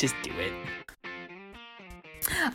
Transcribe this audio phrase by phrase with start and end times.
[0.00, 0.52] Just do it.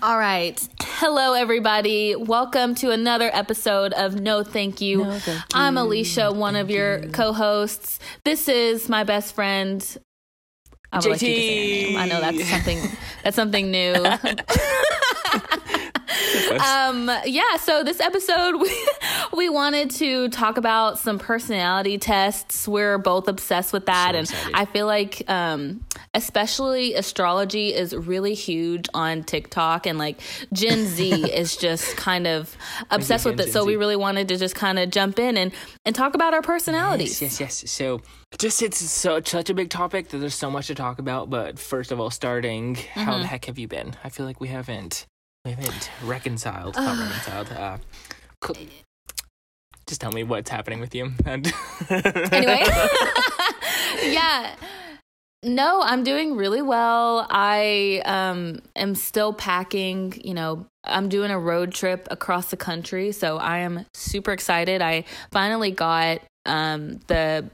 [0.01, 0.67] All right.
[0.81, 2.15] Hello, everybody.
[2.15, 5.03] Welcome to another episode of No Thank You.
[5.03, 5.77] No, thank I'm.
[5.77, 7.99] Alicia, one of your co hosts.
[8.23, 9.79] This is my best friend.
[10.91, 11.97] I would like you to say her name.
[11.99, 12.79] I know that's something
[13.23, 13.93] that's something new.
[16.61, 18.87] um yeah so this episode we,
[19.35, 24.29] we wanted to talk about some personality tests we're both obsessed with that So and
[24.29, 24.51] excited.
[24.55, 25.83] i feel like um
[26.13, 30.19] especially astrology is really huge on tiktok and like
[30.53, 32.55] gen z is just kind of
[32.91, 35.51] obsessed with it so Gen we really wanted to just kind of jump in and
[35.85, 37.71] and talk about our personalities Yes, yes, yes.
[37.71, 38.01] So,
[38.37, 41.29] just it's so such a big topic that there's so much to talk about.
[41.29, 43.21] But first of all, starting, how Mm-hmm.
[43.21, 43.95] the heck have you been?
[44.03, 45.05] I feel like we haven't
[45.45, 46.75] we haven't reconciled.
[46.75, 47.51] not reconciled.
[47.51, 47.77] Uh,
[49.87, 51.11] just tell me what's happening with you.
[51.25, 51.53] And
[51.89, 52.63] anyway
[54.03, 54.55] yeah
[55.43, 61.39] no i'm doing really well i um am still packing you know i'm doing a
[61.39, 67.47] road trip across the country so i am super excited i finally got um the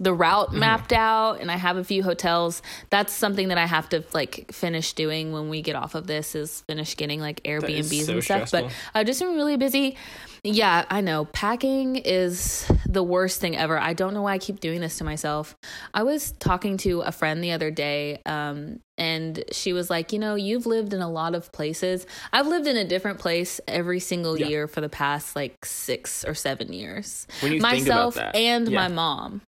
[0.00, 0.60] the route Mm-hmm.
[0.60, 4.50] mapped out and i have a few hotels that's something that i have to like
[4.52, 8.22] finish doing when we get off of this is finish getting like airbnbs so and
[8.24, 8.62] stuff stressful.
[8.62, 9.96] but i've just been really busy
[10.44, 14.60] yeah i know packing is the worst thing ever i don't know why i keep
[14.60, 15.56] doing this to myself
[15.92, 20.18] i was talking to a friend the other day um, and she was like you
[20.18, 23.98] know you've lived in a lot of places i've lived in a different place every
[24.00, 24.46] single Yeah.
[24.46, 28.38] year for the past like six or seven years when you think myself about that,
[28.38, 28.88] and yeah.
[28.88, 29.42] my mom.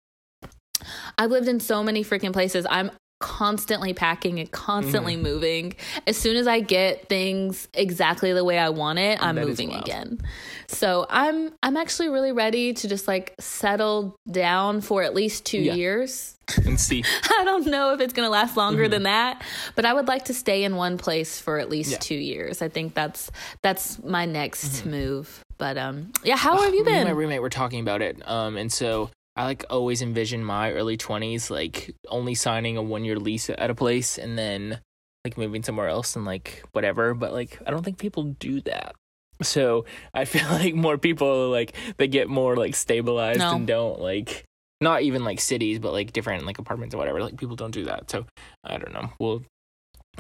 [1.18, 2.66] I've lived in so many freaking places.
[2.68, 2.90] I'm
[3.22, 5.20] constantly packing and constantly Mm.
[5.20, 5.74] moving.
[6.06, 9.74] As soon as I get things exactly the way I want it, I'm That moving
[9.74, 10.20] again.
[10.68, 15.58] So I'm I'm actually really ready to just like settle down for at least 2
[15.58, 15.74] Yeah.
[15.74, 16.34] years.
[16.64, 17.04] and see.
[17.38, 19.42] I don't know if it's going to last longer than that,
[19.76, 21.98] but I would like to stay in one place for at least Yeah.
[22.00, 22.62] 2 years.
[22.62, 23.30] I think that's
[23.62, 25.40] that's my next move.
[25.58, 28.26] But um yeah, how have you and my roommate were talking about it.
[28.26, 33.04] Um, and so I like always envision my early twenties like only signing a one
[33.06, 34.80] year lease at a place and then
[35.24, 37.14] like moving somewhere else and like whatever.
[37.14, 38.94] But like I don't think people do that.
[39.40, 43.56] So I feel like more people like they get more like stabilized No.
[43.56, 44.44] and don't like
[44.82, 47.22] not even like cities, but like different like apartments or whatever.
[47.22, 48.10] Like people don't do that.
[48.10, 48.26] So
[48.62, 49.10] I don't know.
[49.18, 49.42] Well,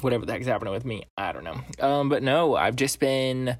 [0.00, 1.60] whatever the heck's happening with me, I don't know.
[1.78, 3.58] Um, but no, I've just been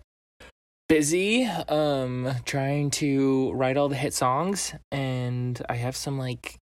[0.90, 6.56] busy um trying to write all the hit songs and I have some like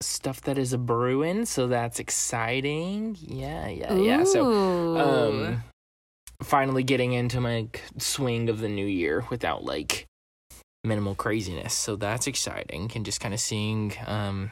[0.00, 3.16] stuff that is a brewing, so that's exciting.
[3.20, 4.24] Yeah, yeah, yeah.
[4.24, 5.64] So um
[6.42, 10.06] finally getting into my swing of the new year without like
[10.84, 14.50] minimal craziness so that's exciting and just kind of seeing um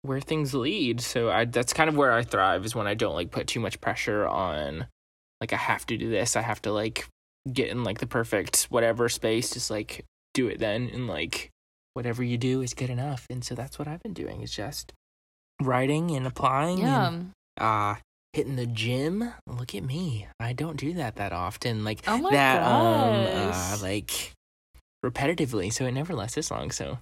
[0.00, 3.14] where things lead so i that's kind of where i thrive is when i don't
[3.14, 4.86] like put too much pressure on
[5.42, 7.06] like i have to do this i have to like
[7.52, 11.50] get in like the perfect whatever space just like do it then and like
[11.94, 14.92] whatever you do is good enough and so that's what i've been doing is just
[15.62, 17.08] writing and applying yeah.
[17.08, 17.94] and uh
[18.32, 22.62] hitting the gym look at me i don't do that that often like Oh that
[22.62, 24.32] um uh, like
[25.04, 26.98] repetitively so it never lasts this long so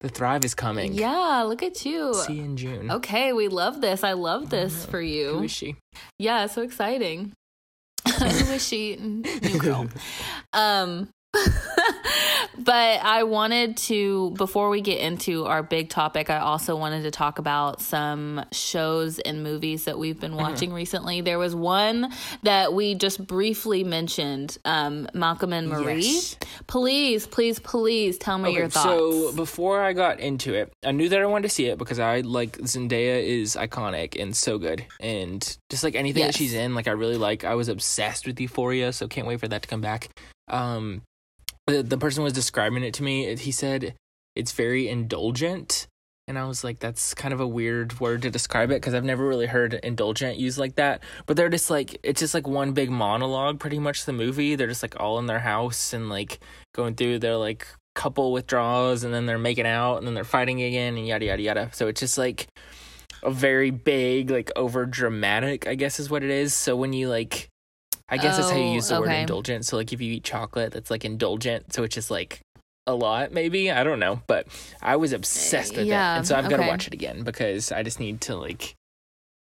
[0.00, 2.12] the thrive is coming Yeah, look at you.
[2.14, 4.04] see you in june Okay, we love this.
[4.04, 4.90] I love this know.
[4.90, 5.38] for you.
[5.40, 5.76] is she
[6.18, 7.32] Yeah, so exciting.
[8.18, 8.96] Who is she?
[8.96, 9.88] New girl.
[10.52, 11.08] Um
[12.58, 17.10] but I wanted to before we get into our big topic, I also wanted to
[17.10, 20.40] talk about some shows and movies that we've been Mm-hmm.
[20.40, 21.20] watching recently.
[21.20, 22.10] There was one
[22.42, 26.00] that we just briefly mentioned, um, Malcolm and Marie.
[26.02, 26.36] Yes.
[26.66, 28.84] Please, please, please tell me your thoughts.
[28.84, 31.98] So before I got into it, I knew that I wanted to see it because
[32.00, 35.40] I like Zendaya is iconic and so good, and
[35.70, 36.32] just like anything Yes.
[36.34, 37.44] that she's in, like I really like.
[37.44, 40.08] I was obsessed with Euphoria, so can't wait for that to come back.
[40.48, 41.02] Um,
[41.66, 43.34] the the person was describing it to me.
[43.36, 43.94] He said
[44.34, 45.86] it's very indulgent,
[46.26, 49.04] and I was like, that's kind of a weird word to describe it because I've
[49.04, 51.02] never really heard indulgent used like that.
[51.26, 54.54] But they're just like it's just like one big monologue, pretty much the movie.
[54.54, 56.40] They're just like all in their house and like
[56.74, 60.60] going through their like couple withdrawals and then they're making out and then they're fighting
[60.62, 61.70] again and yada yada yada.
[61.72, 62.48] So it's just like
[63.22, 66.54] a very big, like over dramatic, I guess is what it is.
[66.54, 67.48] So when you like
[68.08, 69.66] I guess that's how you Oh, use the word indulgent.
[69.66, 71.72] So like if you eat chocolate, that's like indulgent.
[71.72, 72.40] So it's just like
[72.86, 73.70] a lot, maybe.
[73.70, 74.20] I don't know.
[74.26, 74.46] But
[74.82, 76.18] I was obsessed with Yeah, it.
[76.18, 78.74] And so I've gotta watch it again because I just need to like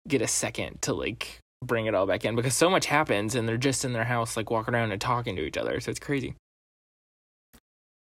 [0.07, 3.47] get a second to like bring it all back in because so much happens and
[3.47, 5.79] they're just in their house like walking around and talking to each other.
[5.79, 6.35] So it's crazy.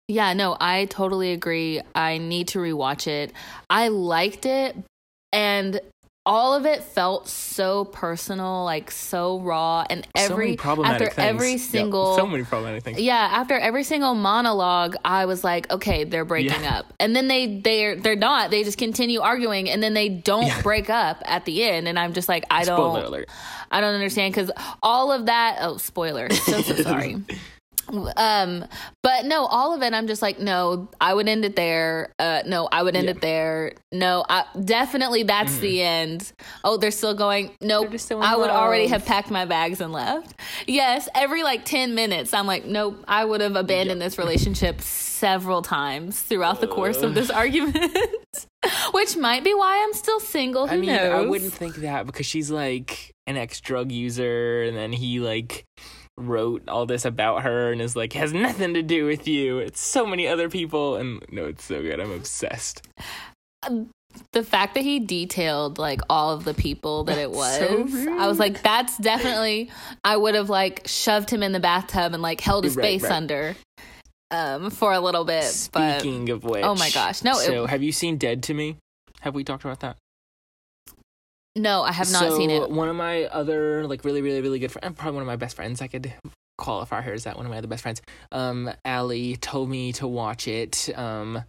[0.08, 1.80] Yeah, no, I totally agree.
[1.94, 3.32] I need to rewatch it.
[3.70, 4.76] I liked it
[5.32, 5.80] and
[6.24, 11.28] all of it felt so personal, like so raw, and so every problematic after things.
[11.28, 13.00] every Yep, single so many problematic things.
[13.00, 16.78] yeah after every single monologue i was like okay they're breaking Yeah.
[16.78, 20.46] up and then they they're they're not they just continue arguing and then they don't
[20.46, 20.62] Yeah.
[20.62, 23.28] break up at the end and i'm just like i Spoiler don't alert.
[23.72, 24.50] i don't understand because
[24.82, 27.16] all of that oh spoiler so so sorry
[28.16, 28.64] um
[29.02, 32.12] but no all of it i'm just like no i would end it there.
[32.18, 33.10] Uh no i would end Yeah.
[33.12, 33.72] It there.
[33.92, 36.32] No I, definitely that's the end.
[36.64, 40.34] Oh they're still going nope still i would already have packed my bags and left.
[40.66, 45.62] Yes every like 10 minutes i'm like nope i would have abandoned this relationship several
[45.62, 47.76] times throughout the course of this argument
[48.92, 52.06] which might be why i'm still single Who I mean, knows I wouldn't think that
[52.06, 55.64] because she's like an ex drug user, and then he like
[56.28, 59.58] wrote all this about her and is like has nothing to do with you.
[59.58, 62.00] It's so many other people, and no, it's so good.
[62.00, 62.86] I'm obsessed.
[64.32, 67.86] the fact that he detailed like all of the people that it was So
[68.18, 69.70] i was like that's definitely
[70.04, 73.04] i would have like shoved him in the bathtub and like held his Right, face
[73.04, 73.12] right.
[73.12, 73.56] under
[74.30, 77.82] um for a little bit Speaking of which, oh my gosh, no, it- So, have
[77.82, 78.76] you seen Dead to Me?
[79.20, 79.96] Have we talked about that?
[81.56, 84.58] No i have not so seen it One of my other like really really really
[84.58, 85.80] good friends, probably one of my best friends.
[85.82, 86.12] I could
[86.58, 87.36] qualify her as that.
[87.36, 88.00] One of my other best friends,
[88.30, 90.88] um, Allie, told me to watch it.
[90.96, 91.42] Um,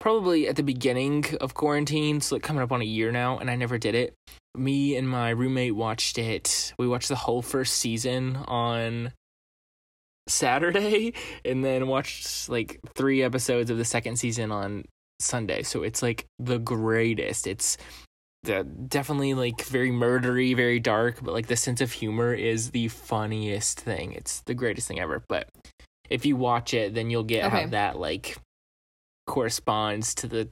[0.00, 3.50] probably at the beginning of quarantine, so like coming up on a year now, and
[3.50, 4.14] I never did it.
[4.56, 6.74] Me and my roommate watched it.
[6.78, 9.12] We watched the whole first season on
[10.28, 11.14] Saturday,
[11.44, 14.84] and then watched like three episodes of the second season on
[15.20, 15.62] Sunday.
[15.62, 17.46] So it's like the greatest.
[17.46, 17.76] It's
[18.42, 22.88] the, definitely like very murdery, very dark, but like the sense of humor is the
[22.88, 24.12] funniest thing.
[24.12, 25.22] It's the greatest thing ever.
[25.28, 25.48] But
[26.08, 27.62] if you watch it, then you'll get Okay.
[27.62, 28.36] how that like
[29.26, 30.48] corresponds to the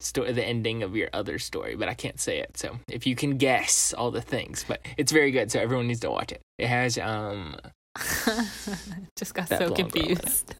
[0.00, 1.74] story, the ending of your other story.
[1.74, 2.56] But I can't say it.
[2.56, 5.50] So if you can guess all the things, but it's very good.
[5.50, 6.42] So everyone needs to watch it.
[6.58, 7.56] It has um
[9.16, 10.16] just got so blonde girl in it.
[10.18, 10.54] confused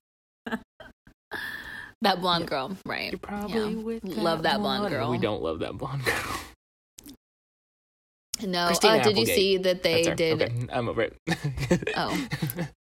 [2.02, 3.82] that blonde girl right you're probably Yeah.
[3.82, 5.10] with Love that blonde girl.
[5.10, 6.14] We don't love that blonde girl.
[8.46, 11.16] no uh, did you see that they did Okay, I'm over it.
[11.96, 12.26] Oh.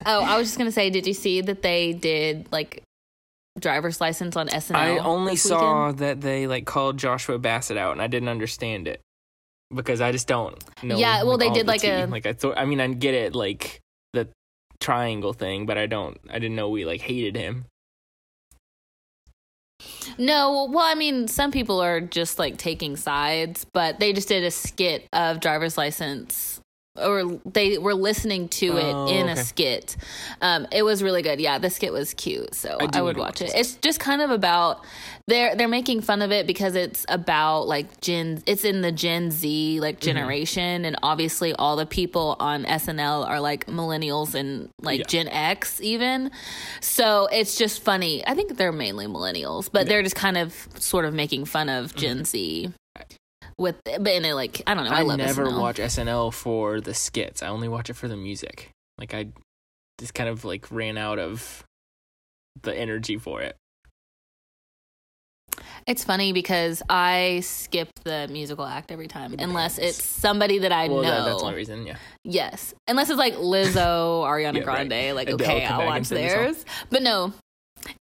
[0.06, 2.84] Oh, I was just gonna say, did you see that they did like
[3.60, 4.76] driver's license on SNL?
[4.76, 6.00] I only this saw weekend?
[6.00, 9.00] that they like called Joshua Bassett out, and I didn't understand it
[9.74, 10.98] because I just don't know.
[10.98, 11.90] Yeah, well, they did, the like, tea.
[11.90, 12.58] a- like I thought.
[12.58, 13.80] I mean, I get it, like
[14.12, 14.28] the
[14.82, 16.18] triangle thing, but I don't.
[16.30, 17.66] I didn't know we like hated him.
[20.18, 24.44] No, well, I mean, some people are just like taking sides, but they just did
[24.44, 26.60] a skit of driver's license.
[26.96, 29.98] Or they were listening to it Oh, in a skit.
[30.42, 31.40] Um, it was really good.
[31.42, 33.56] Yeah, the skit was cute, so I I, would watch watch it.
[33.56, 34.86] It's just kind of about
[35.26, 38.44] they're they're making fun of it because it's about like Gen.
[38.46, 40.06] It's in the Gen Z like Mm-hmm.
[40.06, 45.06] generation, and obviously all the people on SNL are like millennials and like Yeah.
[45.08, 46.30] Gen X even.
[46.80, 48.24] So it's just funny.
[48.28, 51.96] I think they're mainly millennials, but they're just kind of sort of making fun of
[51.96, 52.72] Gen Z
[53.58, 54.92] with but in a like I don't know.
[54.92, 55.60] I, I, never SNL.
[55.60, 57.44] watch SNL for the skits.
[57.44, 58.72] I only watch it for the music.
[58.98, 59.28] Like I
[60.00, 61.64] just kind of like ran out of
[62.62, 63.56] the energy for it.
[65.86, 70.72] It's funny because I skip the musical act every time, It unless it's somebody that
[70.72, 71.10] I well, know.
[71.10, 71.86] that, that's the only reason.
[71.86, 71.98] Yeah.
[72.24, 73.76] Yes, unless it's like Lizzo,
[74.24, 74.88] Ariana Yeah, right.
[74.90, 75.16] Grande.
[75.16, 76.66] Like, Adele okay, I'll watch theirs.
[76.90, 77.34] But no,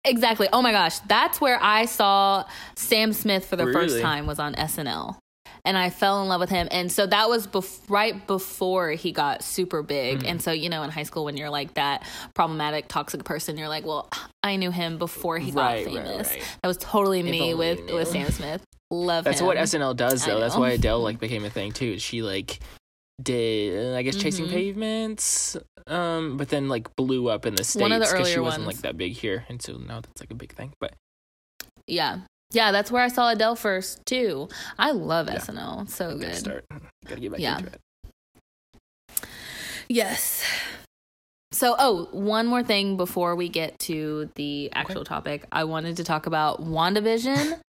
[0.04, 0.48] exactly.
[0.52, 2.44] Oh my gosh, that's where I saw
[2.76, 5.16] Sam Smith for the first time was on SNL,
[5.64, 6.68] and I fell in love with him.
[6.70, 10.20] And so that was bef- right before he got super big.
[10.20, 10.28] Mm.
[10.30, 13.68] And so you know, in high school, when you're like that problematic, toxic person, you're
[13.68, 14.08] like, well,
[14.42, 16.28] I knew him before he got Right, right, famous.
[16.30, 16.58] right.
[16.62, 18.62] That was totally me with with Sam Smith.
[18.92, 19.46] Love That's him.
[19.46, 20.40] what SNL does, though.
[20.40, 21.98] That's why Adele like became a thing too.
[22.00, 22.58] She like
[23.22, 24.50] did, I guess, chasing Mhm.
[24.52, 28.40] pavements, um, but then like blew up in the states One of the 'cause she
[28.40, 28.76] wasn't ones.
[28.78, 30.72] like that big here, and so now that's like a big thing.
[30.80, 30.94] But
[31.86, 32.20] Yeah.
[32.52, 34.48] Yeah, that's where I saw Adele first too.
[34.78, 35.38] I love Yeah.
[35.38, 35.82] SNL.
[35.82, 36.34] It's so good.
[36.34, 36.64] start,
[37.06, 37.58] gotta get back Yeah.
[37.58, 37.80] into it.
[39.88, 40.44] Yes.
[41.52, 45.44] So, oh, one more thing before we get to the actual topic.
[45.50, 47.60] I wanted to talk about WandaVision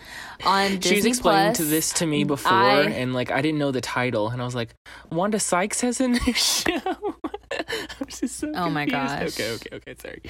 [0.45, 1.57] on Disney she was explaining Plus.
[1.57, 4.45] to this to me before, I- and like I didn't know the title, and I
[4.45, 4.75] was like,
[5.11, 6.77] Wanda Sykes has a new show.
[7.53, 7.65] I
[8.05, 9.33] was just so Oh my gosh.
[9.33, 9.95] Okay, okay, okay.
[10.01, 10.23] Sorry.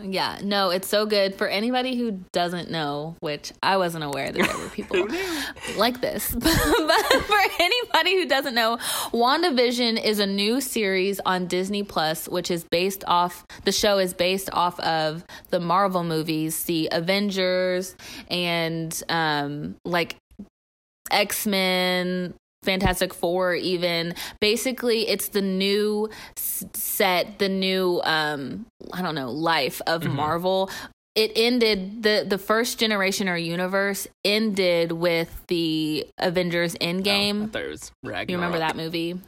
[0.00, 4.42] Yeah, no, it's so good for anybody who doesn't know, which I wasn't aware that
[4.42, 5.06] there were people
[5.76, 6.32] like this.
[6.34, 8.78] but for anybody who doesn't know,
[9.12, 14.14] WandaVision is a new series on Disney Plus, which is based off the show is
[14.14, 17.94] based off of the Marvel movies, the Avengers,
[18.30, 20.16] and um, like
[21.10, 24.14] X Men, Fantastic Four, even.
[24.40, 30.16] Basically, it's the new set, the new, um, I don't know, life of Mm-hmm.
[30.16, 30.70] Marvel.
[31.14, 37.52] It ended the the first generation or universe ended with the Avengers Oh, I Endgame.
[37.52, 38.30] thought it was Ragnarok.
[38.30, 39.20] you remember that movie?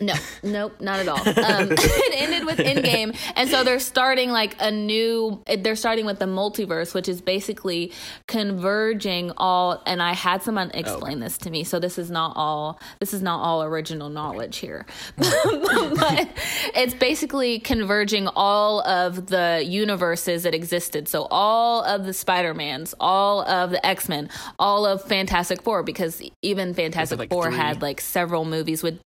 [0.00, 1.18] No, nope, not at all.
[1.18, 5.42] Um, it ended with Endgame, and so they're starting like a new.
[5.58, 7.92] They're starting with the multiverse, which is basically
[8.26, 9.82] converging all.
[9.86, 12.80] And I had someone explain this to me, so this is not all.
[12.98, 16.28] This is not all original knowledge here, but
[16.74, 21.08] it's basically converging all of the universes that existed.
[21.08, 25.82] So all of the Spider Mans, all of the X Men, all of Fantastic Four,
[25.82, 27.56] because even Fantastic like, Four three.
[27.56, 28.98] had like several movies with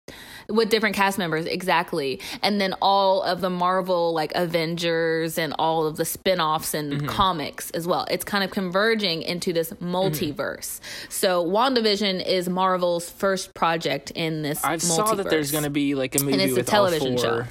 [0.49, 5.85] with different cast members exactly and then all of the marvel like avengers and all
[5.85, 7.07] of the spin-offs and Mm-hmm.
[7.07, 13.53] comics as well it's kind of converging into this multiverse so wandavision is marvel's first
[13.53, 16.55] project in this I saw that there's going to be like a movie it's a
[16.57, 17.35] with television all show.
[17.43, 17.47] four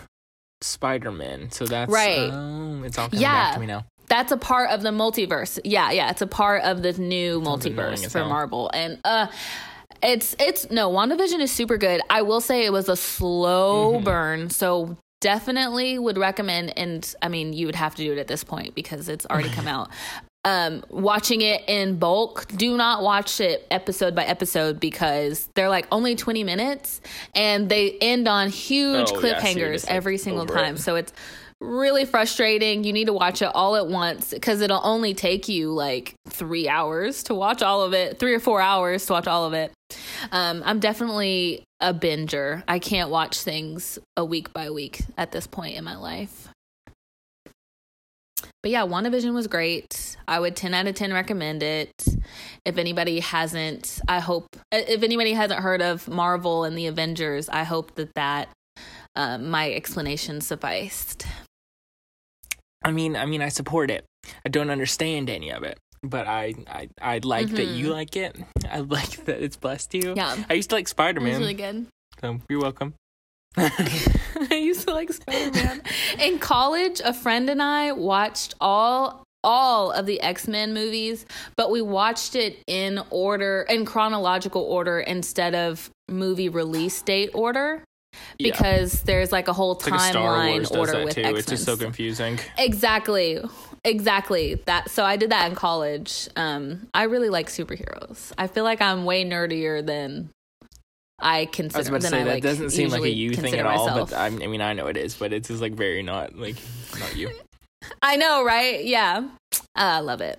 [0.63, 1.51] Spider-Man.
[1.51, 2.31] So that's Right.
[2.33, 3.33] Oh, it's all coming Yeah.
[3.49, 3.85] back to me now.
[4.09, 5.59] that's a part of the multiverse.
[5.65, 8.25] Yeah, yeah, it's a part of this new multiverse for.
[8.25, 8.71] Marvel.
[8.73, 9.27] And uh
[10.05, 12.01] it's it's no, WandaVision is super good.
[12.11, 14.05] I will say it was a slow Mm-hmm.
[14.05, 18.27] burn, so definitely would recommend and I mean, you would have to do it at
[18.27, 19.89] this point because it's already come out.
[20.45, 25.87] Um watching it in bulk, do not watch it episode by episode because they're like
[25.91, 27.01] only 20 minutes
[27.35, 30.57] and they end on huge Oh, yeah, cliffhangers like, every single over it.
[30.63, 30.77] time.
[30.77, 31.15] So it's
[31.65, 32.85] really frustrating.
[32.85, 36.69] You need to watch it all at once because it'll only take you like three
[36.69, 39.73] hours to watch all of it, three or four hours to watch all of it.
[40.33, 42.63] Um, I'm definitely a binger.
[42.69, 46.49] I can't watch things a week by week at this point in my life.
[48.63, 50.17] But yeah, WandaVision was great.
[50.27, 51.93] I would 10 out of 10 recommend it.
[52.65, 57.65] If anybody hasn't, I hope, if anybody hasn't heard of Marvel and the Avengers, I
[57.65, 58.49] hope that that
[59.17, 61.27] uh, my explanation sufficed.
[62.85, 64.05] I mean, I mean, I support it.
[64.45, 68.37] I don't understand any of it, but I, I, I like that you like it.
[68.71, 70.03] I like that it's blessed you.
[70.03, 70.17] Mm-hmm.
[70.17, 70.45] Yeah.
[70.49, 71.87] I used to like Spider Man, really good.
[72.21, 72.95] so you're welcome.
[73.57, 75.83] I used to like Spider Man.
[76.19, 81.27] In college, a friend and I watched all all of the X Men movies,
[81.57, 87.85] but we watched it in order, in chronological order, instead of movie release date order.
[88.39, 88.51] Yeah.
[88.53, 91.21] Because there's like a whole It's like timeline order with too.
[91.23, 91.37] X Men.
[91.37, 92.39] It's just so confusing.
[92.59, 93.41] Exactly.
[93.85, 94.55] Exactly.
[94.67, 96.29] That so I did that in college.
[96.37, 98.33] Um I really like superheroes.
[98.39, 100.31] I feel like I'm way nerdier than
[101.21, 103.09] I consider I was about to than say I, that like, doesn't seem like a
[103.09, 104.11] you thing at all, myself.
[104.11, 106.57] but I, I mean, I know it is, but it's just like very not like
[106.99, 107.31] not you.
[108.03, 108.85] I know, right?
[108.85, 109.29] Yeah.
[109.53, 110.39] Uh, I love it.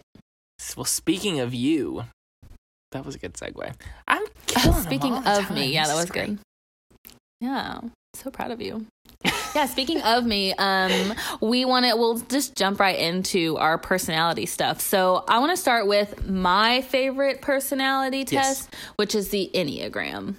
[0.75, 2.05] well, speaking of you,
[2.91, 3.73] that was a good segue.
[4.07, 4.23] I'm
[4.57, 6.39] 'em speaking of me, yeah, that was good.
[7.41, 7.81] Yeah.
[8.13, 8.85] So proud of you.
[9.55, 14.45] yeah, speaking of me, um, we want to we'll just jump right into our personality
[14.45, 14.79] stuff.
[14.79, 18.29] So I want to start with my favorite personality Yes.
[18.67, 20.35] test, which is the Enneagram.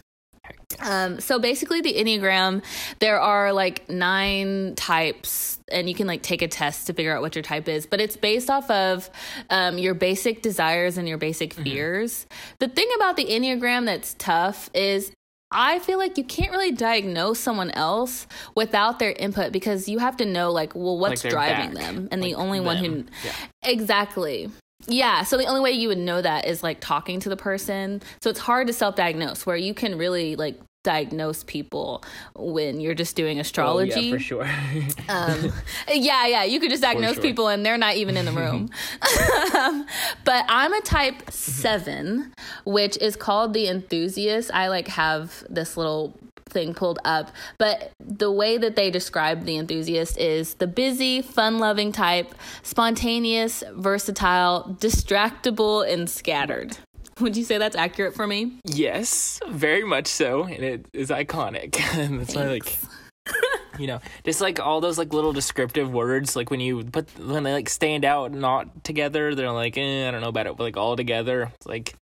[0.80, 2.62] Um, so basically, the Enneagram,
[3.00, 7.20] there are like nine types, and you can like take a test to figure out
[7.20, 7.84] what your type is.
[7.86, 9.10] But it's based off of
[9.50, 12.26] um, your basic desires and your basic fears.
[12.60, 15.10] The thing about the Enneagram that's tough is
[15.58, 20.18] I feel like you can't really diagnose someone else without their input because you have
[20.18, 23.04] to know like, well, what's their driving back, them, and the like only one who.
[23.24, 23.32] Yeah.
[23.62, 24.50] Exactly.
[24.86, 25.24] Yeah.
[25.24, 28.02] So the only way you would know that is like talking to the person.
[28.20, 32.04] So it's hard to self diagnose where you can really like diagnose people
[32.36, 34.00] when you're just doing Oh, astrology.
[34.00, 34.50] yeah, for sure.
[35.08, 35.52] Um,
[35.92, 37.22] yeah, yeah, you could just diagnose sure.
[37.22, 38.70] people and they're not even in the room.
[40.24, 42.32] But I'm a type seven,
[42.64, 44.50] which is called the enthusiast.
[44.54, 46.14] I like have this little
[46.48, 51.58] thing pulled up, but the way that they describe the enthusiast is the busy, fun
[51.58, 56.78] loving type, spontaneous, versatile, distractible, and scattered.
[57.20, 58.60] Would you say that's accurate for me?
[58.64, 61.80] yes, very much so, and it is iconic.
[61.96, 62.78] and that's why, like,
[63.78, 67.42] you know, just like all those like little descriptive words, like when you put when
[67.42, 70.64] they like stand out, not together, they're like, eh, I don't know about it, but
[70.64, 71.94] like all together, it's like,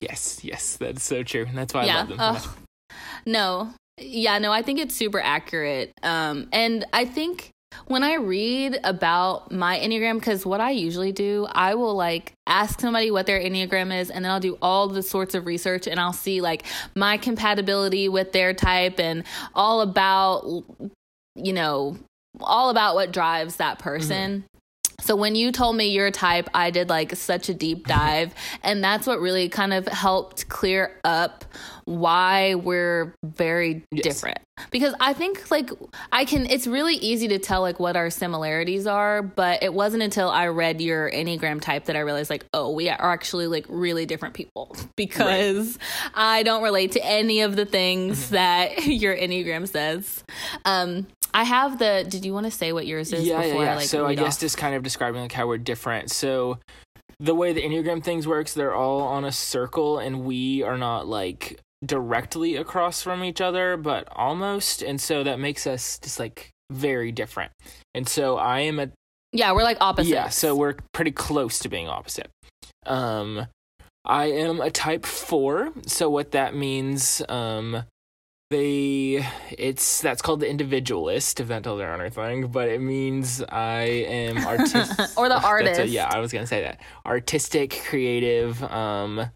[0.00, 1.46] yes, yes, that's so true.
[1.48, 2.44] And that's why I love them so much.
[3.26, 3.70] No.
[4.00, 5.92] Yeah, no, I think it's super accurate.
[6.04, 7.50] Um, and I think
[7.86, 12.80] when I read about my Enneagram, because what I usually do, I will like ask
[12.80, 15.98] somebody what their Enneagram is, and then I'll do all the sorts of research and
[15.98, 20.64] I'll see like my compatibility with their type and all about,
[21.34, 21.96] you know,
[22.40, 24.44] all about what drives that person.
[25.00, 28.34] So So when you told me your type, I did like such a deep dive.
[28.62, 31.44] and that's what really kind of helped clear up
[31.88, 34.02] why we're very yes.
[34.02, 34.38] different.
[34.70, 35.70] Because I think like
[36.12, 40.02] I can it's really easy to tell like what our similarities are, but it wasn't
[40.02, 43.64] until I read your Enneagram type that I realized like, oh, we are actually like
[43.68, 46.10] really different people because right.
[46.14, 48.34] I don't relate to any of the things mm-hmm.
[48.34, 50.24] that your Enneagram says.
[50.66, 53.64] Um I have the did you want to say what yours is yeah, before yeah,
[53.64, 53.72] yeah.
[53.72, 54.40] I like So I guess off?
[54.40, 56.10] just kind of describing like how we're different.
[56.10, 56.58] So
[57.20, 61.06] the way the Enneagram things works, they're all on a circle and we are not
[61.06, 64.82] like directly across from each other, but almost.
[64.82, 67.52] And so that makes us just like very different.
[67.94, 68.90] And so I am a
[69.32, 70.10] Yeah, we're like opposite.
[70.10, 72.30] Yeah, so we're pretty close to being opposite.
[72.86, 73.46] Um
[74.04, 77.84] I am a type 4, so what that means um
[78.50, 83.42] they it's that's called the individualist if that tells our other thing but it means
[83.50, 88.62] i am artistic or the artist a, yeah i was gonna say that artistic creative
[88.64, 89.30] um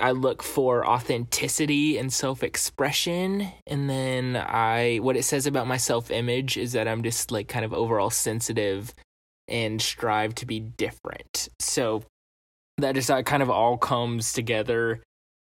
[0.00, 6.56] I look for authenticity and self-expression and then I what it says about my self-image
[6.56, 8.94] is that I'm just like kind of overall sensitive
[9.48, 11.48] and strive to be different.
[11.60, 12.02] So
[12.78, 15.00] that just that kind of all comes together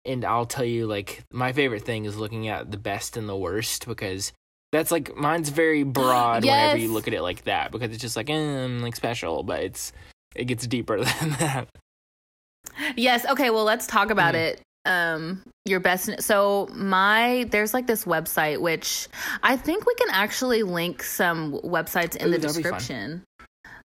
[0.04, 3.36] and I'll tell you like my favorite thing is looking at the best and the
[3.36, 4.32] worst because
[4.72, 6.52] that's like mine's very broad yes.
[6.52, 9.42] whenever you look at it like that because it's just like eh, I'm like special
[9.42, 9.92] but it's
[10.34, 11.68] it gets deeper than that.
[12.96, 13.26] Yes.
[13.26, 13.50] Okay.
[13.50, 14.38] Well, let's talk about mm.
[14.38, 14.62] it.
[14.84, 16.22] Um, your best.
[16.22, 19.06] So my there's like this website which
[19.42, 23.22] I think we can actually link some websites in Ooh, the description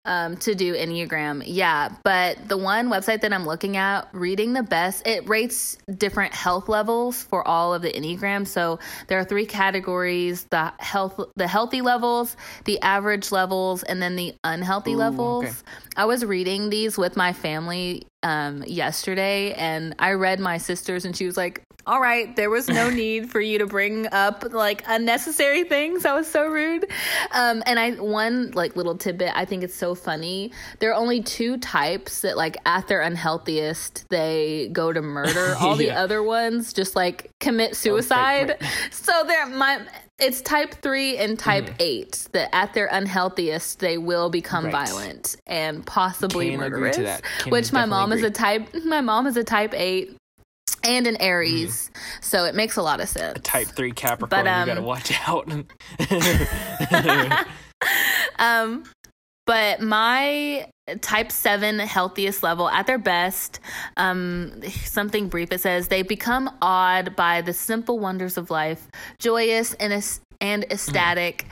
[0.05, 1.43] um, to do Enneagram.
[1.45, 6.33] Yeah, but the one website that I'm looking at, Reading the Best, it rates different
[6.33, 8.45] health levels for all of the Enneagram.
[8.45, 14.15] So there are three categories: the health, the healthy levels, the average levels, and then
[14.15, 15.45] the unhealthy Ooh, levels.
[15.45, 15.53] Okay.
[15.95, 21.15] I was reading these with my family um, yesterday, and I read my sister's, and
[21.15, 24.83] she was like, all right, there was no need for you to bring up like
[24.87, 26.03] unnecessary things.
[26.03, 26.85] That was so rude.
[27.31, 30.51] Um, and I one like little tidbit, I think it's so funny.
[30.79, 35.55] There are only two types that like at their unhealthiest they go to murder.
[35.59, 35.89] All yeah.
[35.89, 38.55] the other ones just like commit suicide.
[38.61, 39.81] Oh, so they're my
[40.19, 41.75] it's type three and type mm.
[41.79, 44.87] eight that at their unhealthiest they will become right.
[44.87, 47.21] violent and possibly Can murderous.
[47.47, 48.23] Which my mom agree.
[48.23, 48.73] is a type.
[48.85, 50.15] My mom is a type eight
[50.83, 52.23] and an Aries, mm.
[52.23, 53.39] so it makes a lot of sense.
[53.39, 55.51] A type three Capricorn, but, um, you gotta watch out.
[58.39, 58.83] um,
[59.45, 60.67] but my
[61.01, 63.59] type 7 healthiest level at their best
[63.97, 65.51] um, something brief.
[65.51, 69.93] It says they become awed by the simple wonders of life joyous and,
[70.41, 71.45] and ecstatic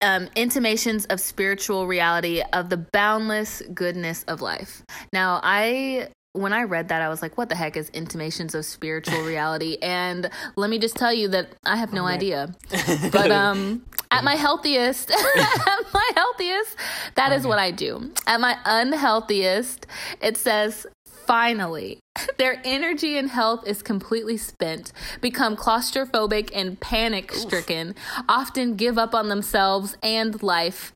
[0.00, 4.82] um, intimations of spiritual reality of the boundless goodness of life.
[5.12, 8.64] Now i when I read that, I was like, what the heck is intimations of
[8.64, 9.78] spiritual reality?
[9.82, 12.54] And let me just tell you that I have no idea.
[13.12, 16.76] But um at my healthiest, at my healthiest,
[17.14, 18.12] that is what I do.
[18.26, 19.86] At my unhealthiest,
[20.20, 21.98] it says finally
[22.36, 27.94] their energy and health is completely spent, become claustrophobic and panic stricken,
[28.28, 30.92] often give up on themselves and life,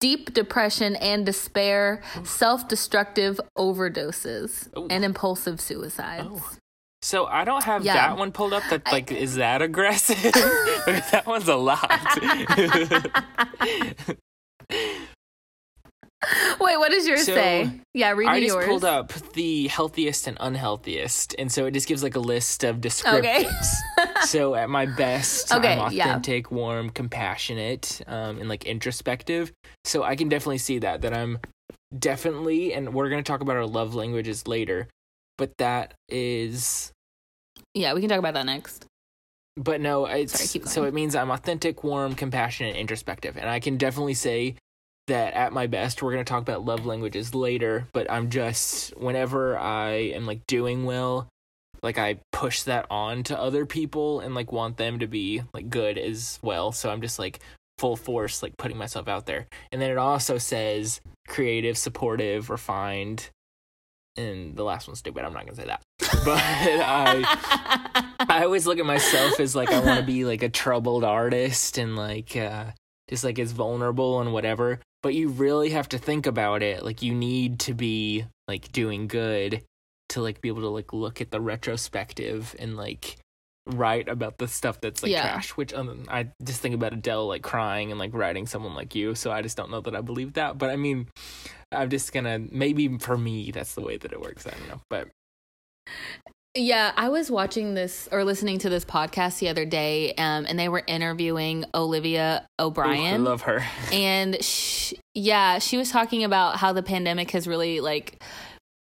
[0.00, 4.86] deep depression and despair, self destructive overdoses, Ooh.
[4.90, 6.28] and impulsive suicides.
[6.30, 6.50] Oh.
[7.04, 7.94] So I don't have yeah.
[7.94, 8.62] that one pulled up.
[8.70, 10.16] That like I, is that aggressive?
[10.32, 11.90] that one's a lot.
[16.60, 17.70] Wait, what does yours so, say?
[17.92, 18.36] Yeah, read yours.
[18.36, 22.20] I just pulled up the healthiest and unhealthiest, and so it just gives like a
[22.20, 23.18] list of descriptors.
[23.18, 23.48] Okay.
[24.22, 26.56] so at my best, okay, I'm authentic, yeah.
[26.56, 29.52] warm, compassionate, um, and like introspective.
[29.84, 31.38] So I can definitely see that that I'm
[31.96, 34.88] definitely, and we're gonna talk about our love languages later,
[35.38, 36.92] but that is.
[37.74, 38.86] Yeah, we can talk about that next.
[39.56, 43.76] But no, it's Sorry, so it means I'm authentic, warm, compassionate, introspective, and I can
[43.76, 44.56] definitely say
[45.06, 48.96] that at my best we're going to talk about love languages later but i'm just
[48.96, 51.28] whenever i am like doing well
[51.84, 55.68] like i push that on to other people and like want them to be like
[55.68, 56.72] good as well.
[56.72, 57.40] So i'm just like
[57.78, 59.46] full force like putting myself out there.
[59.70, 63.30] And then it also says creative supportive refined
[64.16, 65.24] and the last one's stupid.
[65.24, 65.82] I'm not gonna say that.
[66.24, 70.48] But i i always look at myself as like i want to be like a
[70.48, 72.64] troubled artist and like uh
[73.10, 77.02] just like as vulnerable and whatever but you really have to think about it like
[77.02, 79.62] you need to be like doing good
[80.08, 83.18] to like be able to like look at the retrospective and like
[83.66, 85.22] write about the stuff that's like Yeah.
[85.22, 85.50] trash.
[85.50, 89.14] Which um, I just think about Adele like crying and like writing someone like you.
[89.14, 90.56] So I just don't know that I believe that.
[90.58, 91.08] But I mean,
[91.70, 94.46] I'm just gonna maybe for me that's the way that it works.
[94.46, 95.08] I don't know, but
[96.56, 100.56] Yeah, I was watching this or listening to this podcast the other day, um, and
[100.56, 102.70] they were interviewing Olivia ooh,
[103.24, 103.64] I love her.
[103.92, 108.22] and sh yeah she was talking about how the pandemic has really like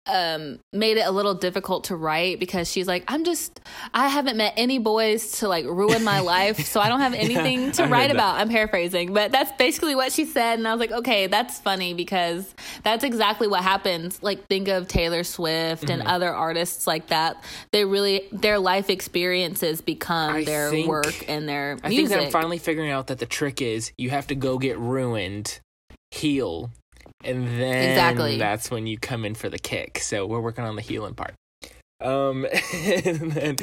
[0.08, 3.60] um made it a little difficult to write because she's like i'm just
[3.94, 7.70] i haven't met any boys to like ruin my life so i don't have anything
[7.70, 8.36] I to heard write about.
[8.39, 11.94] I'm paraphrasing but that's basically what she said and i was like okay that's funny
[11.94, 14.22] because that's exactly what happens.
[14.22, 16.08] Like think of taylor swift and Mm-hmm.
[16.13, 17.44] other artists like that.
[17.72, 22.10] They really their life experiences become I their think- work and their I music think
[22.10, 25.60] that I'm finally figuring out that the trick is you have to go get ruined,
[26.12, 26.70] heal,
[27.26, 28.38] and then Exactly.
[28.38, 30.00] that's when you come in for the kick.
[30.00, 31.34] So we're working on the healing part.
[32.02, 32.46] Um,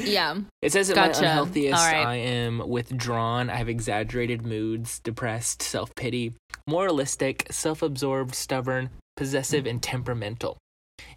[0.01, 1.21] yeah it says at Gotcha.
[1.21, 2.05] my unhealthiest, right.
[2.05, 3.49] I am withdrawn.
[3.49, 6.33] I have exaggerated moods, depressed, self pity,
[6.67, 10.57] moralistic, self absorbed, stubborn, possessive, and temperamental.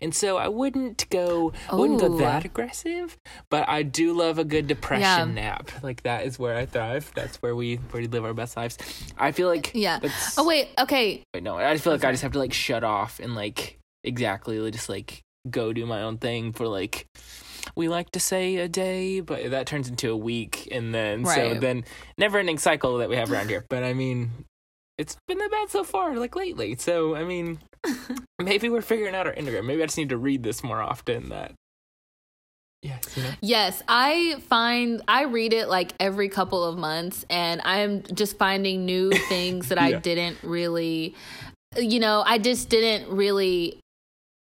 [0.01, 3.17] And so I wouldn't go wouldn't go that aggressive,
[3.51, 5.71] but I do love a good depression nap.
[5.83, 7.11] Like that is where I thrive.
[7.15, 8.79] That's where we where we live our best lives.
[9.19, 10.01] I feel like yeah
[10.37, 12.85] oh wait okay wait, no, I just feel like I just have to like shut
[12.85, 17.07] off and like exactly just like go do my own thing for like
[17.75, 21.55] we like to say a day, but that turns into a week and then so
[21.55, 21.85] then
[22.17, 23.65] never ending cycle that we have around here.
[23.69, 24.31] But I mean
[24.99, 26.77] it's been that bad so far, like lately.
[26.77, 27.59] So I mean
[28.43, 29.65] maybe we're figuring out our Enneagram.
[29.65, 31.53] Maybe I just need to read this more often that
[32.83, 33.31] yeah, you know?
[33.41, 38.85] Yes, I find I read it like every couple of months, and I'm just finding
[38.85, 41.15] new things that I didn't really,
[41.77, 43.81] you know, I just didn't really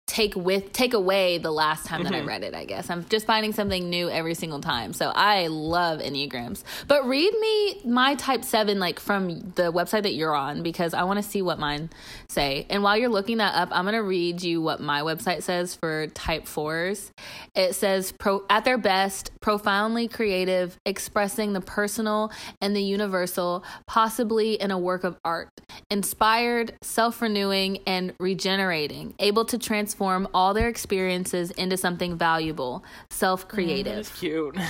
[0.08, 2.28] take with take away the last time that I Mhm.
[2.28, 2.56] read it.
[2.56, 4.94] I guess I'm just finding something new every single time.
[4.94, 10.14] So I love enneagrams, but read me my type seven like from the website that
[10.14, 11.90] you're on because I want to see what mine
[12.30, 12.66] say.
[12.70, 16.08] And while you're looking that up, I'm gonna read you what my website says for
[16.08, 17.12] type fours.
[17.54, 24.54] It says pro at their best, profoundly creative, expressing the personal and the universal, possibly
[24.54, 25.50] in a work of art,
[25.92, 34.00] inspired, self-renewing, and regenerating, able to transform all their experiences into something valuable, self-creative.
[34.00, 34.58] It's cute.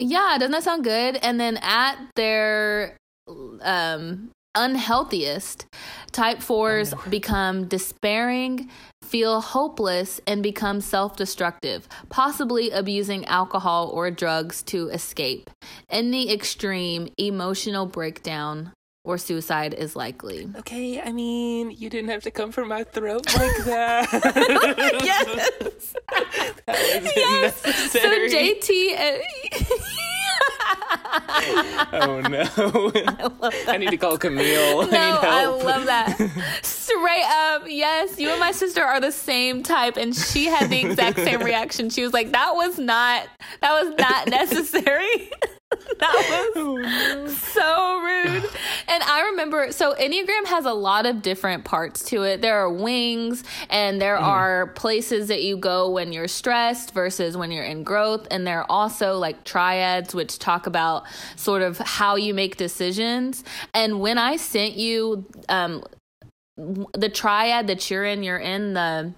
[0.00, 1.16] Yeah, doesn't that sound good?
[1.16, 2.96] And then at their
[3.62, 5.66] um unhealthiest,
[6.12, 8.70] type 4s become despairing,
[9.02, 15.50] feel hopeless and become self-destructive, possibly abusing alcohol or drugs to escape.
[15.90, 18.72] In the extreme, emotional breakdown
[19.08, 20.46] or suicide is likely.
[20.58, 24.06] Okay, I mean, you didn't have to come from my throat like that.
[25.02, 25.94] yes.
[26.66, 27.56] That yes.
[27.90, 28.30] So unnecessary.
[28.30, 28.68] JT
[28.98, 29.18] uh,
[31.92, 32.42] Oh no.
[33.66, 34.82] I, need to call Camille.
[34.82, 35.64] I No, I help.
[35.64, 36.16] love that.
[36.62, 38.18] Straight up, yes.
[38.18, 41.88] You and my sister are the same type, and she had the exact same reaction.
[41.88, 43.26] She was like, "That was not.
[43.62, 45.30] That was not necessary.
[45.98, 47.26] that was Oh, no.
[47.28, 48.44] so rude."
[48.90, 49.70] And I remember.
[49.70, 52.40] So Enneagram has a lot of different parts to it.
[52.40, 57.50] There are wings, and there are places that you go when you're stressed versus when
[57.50, 61.04] you're in growth, and there are also like triads, which talk about
[61.36, 63.44] sort of how you make decisions.
[63.74, 65.84] And when I sent you um,
[66.56, 69.12] the triad that you're in, you're in the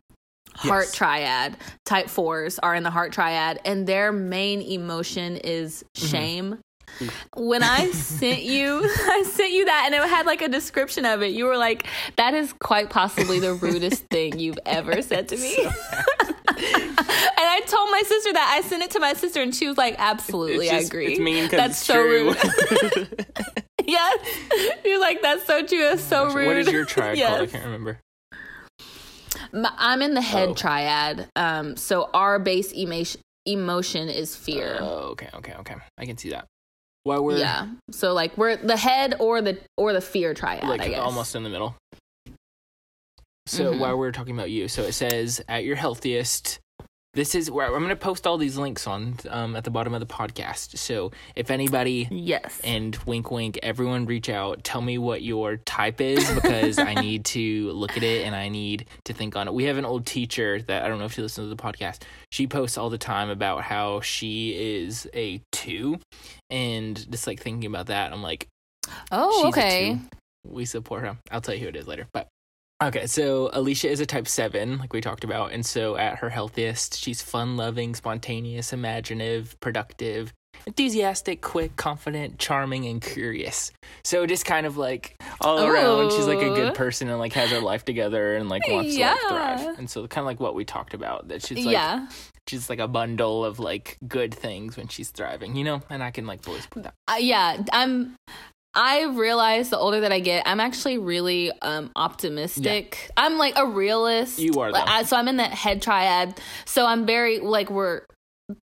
[0.54, 0.94] heart Yes.
[0.94, 1.56] triad.
[1.84, 6.06] Type fours are in the heart triad, and their main emotion is mm-hmm.
[6.06, 6.58] shame.
[6.98, 7.10] Mm.
[7.36, 11.22] When I sent you, I sent you that, and it had like a description of
[11.22, 11.28] it.
[11.28, 11.86] You were like,
[12.16, 15.70] "That is quite possibly the rudest thing you've ever said to me." and
[16.58, 19.94] I told my sister that I sent it to my sister, and she was like,
[19.98, 22.32] "Absolutely, It's I agree." It's mean That's so true.
[22.32, 23.26] rude.
[23.86, 24.18] yes,
[24.84, 25.78] you're like, "That's so true.
[25.80, 27.40] That's oh so rude." What is your triad called?
[27.42, 28.00] I can't remember.
[29.54, 30.54] I'm in the head Oh.
[30.54, 31.28] triad.
[31.36, 34.76] Um, so our base emotion emotion is fear.
[34.80, 35.74] Oh, okay, okay, okay.
[35.98, 36.46] I can see that.
[37.04, 37.68] While we're yeah.
[37.90, 40.64] So like we're the head or the or the fear triad.
[40.64, 40.98] like I guess.
[41.00, 41.74] almost in the middle.
[43.46, 43.78] So Mhm.
[43.80, 46.60] while we're talking about you, so it says at your healthiest.
[47.14, 49.94] This is where I'm going to post all these links on um, at the bottom
[49.94, 50.78] of the podcast.
[50.78, 52.60] So if anybody Yes.
[52.62, 57.24] and wink wink everyone reach out tell me what your type is because i need
[57.24, 60.06] to look at it and i need to think on it we have an old
[60.06, 62.98] teacher that i don't know if she listens to the podcast she posts all the
[62.98, 65.98] time about how she is a two
[66.48, 68.46] and just like thinking about that i'm like
[69.12, 69.98] oh, okay.
[70.46, 72.28] we support her i'll tell you who it is later but
[72.82, 75.52] Okay, so Alicia is a type 7, like we talked about.
[75.52, 80.32] And so at her healthiest, she's fun loving, spontaneous, imaginative, productive,
[80.66, 83.70] enthusiastic, quick, confident, charming, and curious.
[84.02, 87.50] So just kind of like all around, she's like a good person and like has
[87.50, 89.14] her life together and like wants Yeah.
[89.14, 89.78] to like thrive.
[89.78, 92.06] And so kind of like what we talked about that she's like yeah.
[92.48, 95.82] she's like a bundle of like good things when she's thriving, you know?
[95.90, 96.94] And I can like fully put that.
[97.08, 98.16] Uh, yeah, I'm.
[98.74, 103.10] I realize the older that I get, I'm actually really um, optimistic.
[103.16, 104.38] I'm like a realist.
[104.38, 104.70] You are.
[104.74, 106.40] I- so I'm in that head triad.
[106.66, 108.02] So I'm very like we're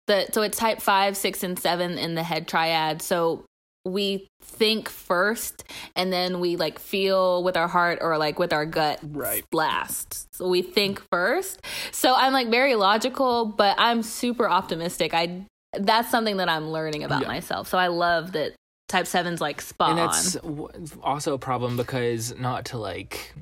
[0.07, 3.03] the so it's type five, six, and seven in the head triad.
[3.03, 3.45] So
[3.85, 5.64] we think first,
[5.95, 9.45] and then we like feel with our heart or like with our gut Right.
[9.53, 10.27] last.
[10.35, 11.62] So we think first.
[11.92, 15.14] So I'm like very logical, but I'm super optimistic.
[15.14, 15.47] I
[15.79, 17.29] that's something that I'm learning about Yeah.
[17.29, 17.69] myself.
[17.69, 18.55] So I love that
[18.88, 20.68] type seven's like spot and that's w-
[21.03, 23.35] also a problem because not to like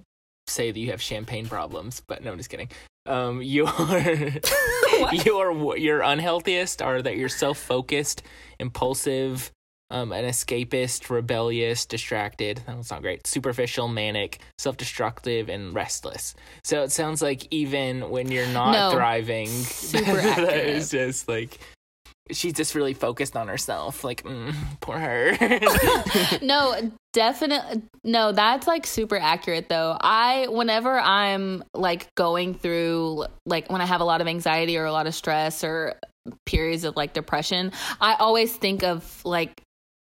[0.47, 2.69] say that you have champagne problems, but no, I'm just kidding.
[3.07, 3.67] Um, your
[5.13, 8.23] your your unhealthiest are that you're self-focused,
[8.59, 9.51] impulsive,
[9.91, 12.63] um, an escapist, rebellious, distracted.
[12.67, 13.27] That's not great.
[13.27, 16.35] Superficial, manic, self-destructive, and restless.
[16.65, 18.91] So it sounds like even when you're not No.
[18.97, 21.59] thriving, Super that is just like.
[22.31, 24.03] She's just really focused on herself.
[24.03, 25.37] Like, mm, poor her.
[26.43, 29.97] no, definitely no, that's like super accurate though.
[30.01, 34.87] I whenever I'm like going through like when I have a lot of anxiety or
[34.87, 35.95] a lot of stress or
[36.47, 39.61] periods of like depression, I always think of like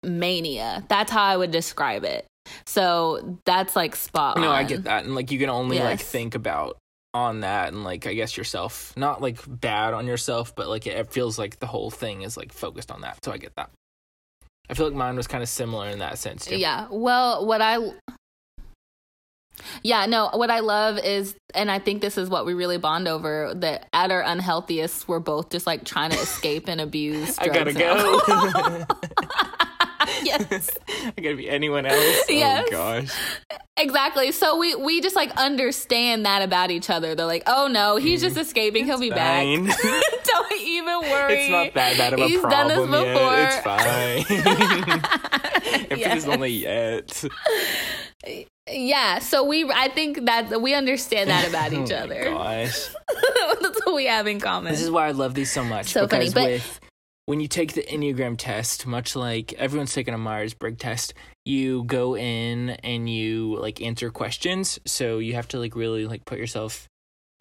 [0.04, 0.86] mania.
[0.88, 2.26] That's how I would describe it.
[2.66, 4.56] So that's like spot No, on.
[4.56, 5.04] I get that.
[5.04, 6.78] And like you can only like think about
[7.18, 10.96] on that and like I guess yourself, not like bad on yourself, but like it,
[10.96, 13.24] it feels like the whole thing is like focused on that.
[13.24, 13.72] So I get that.
[14.70, 16.58] I feel like mine was kind of similar in that sense too.
[16.58, 16.88] Yeah.
[16.92, 17.78] Well, what I
[19.82, 23.08] Yeah, no, what I love is and I think this is what we really bond
[23.08, 27.48] over that at our unhealthiest we're both just like trying to escape and abuse I
[27.48, 28.86] gotta go.
[30.32, 30.48] alcohol.
[30.52, 30.78] yes.
[31.18, 32.26] I gotta be anyone else.
[32.30, 32.66] Yes.
[32.68, 33.12] Oh gosh.
[33.78, 34.32] Exactly.
[34.32, 37.16] So we we just like understand that about each other.
[37.16, 38.42] They're like, "Oh no, he's just mm.
[38.42, 38.86] escaping.
[38.86, 41.34] He'll be back." Don't even worry.
[41.34, 43.14] it's not that bad of a He's done this problem yet.
[43.14, 43.38] before.
[43.40, 44.26] It's fine.
[45.92, 46.12] if Yes.
[46.12, 47.24] it is only yet.
[48.70, 52.24] Yeah, so we I think that we understand that about oh each Oh my other.
[52.26, 52.90] Gosh.
[53.62, 54.72] That's what we have in common.
[54.72, 55.88] This is why I love these so much.
[55.88, 56.80] So funny, because but- with
[57.28, 61.14] when you take the Enneagram test, much like everyone's taking a Myers Briggs test,
[61.44, 64.80] you go in and you like answer questions.
[64.86, 66.88] So you have to like really like put yourself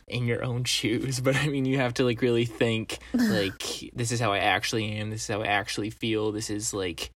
[0.09, 1.20] in your own shoes.
[1.20, 3.62] But I mean you have to like really think like
[3.94, 7.11] this is how I actually am, this is how I actually feel, this is like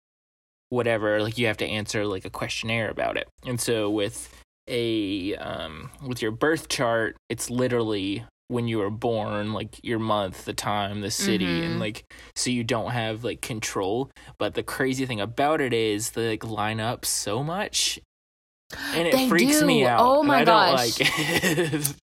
[0.68, 1.20] whatever.
[1.20, 3.28] Like you have to answer like a questionnaire about it.
[3.44, 4.32] And so with
[4.68, 10.44] a um with your birth chart, it's literally when you were born, like your month,
[10.44, 11.64] the time, the city, Mhm.
[11.64, 14.10] and like so you don't have like control.
[14.38, 17.98] But the crazy thing about it is they like line up so much.
[18.94, 20.00] And it They freaks me out.
[20.00, 20.98] Oh my gosh.
[21.00, 21.94] like it.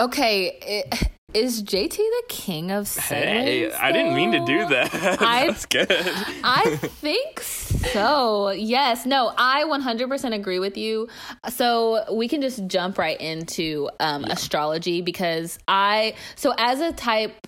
[0.00, 3.74] Okay, i- is JT the king of hey, siblings?
[3.80, 4.94] I didn't mean to do that.
[5.20, 5.90] I- That's good.
[6.44, 8.50] I think so.
[8.50, 9.06] Yes.
[9.06, 11.08] No, I 100% agree with you.
[11.48, 17.46] So we can just jump right into um, astrology because I, so as a type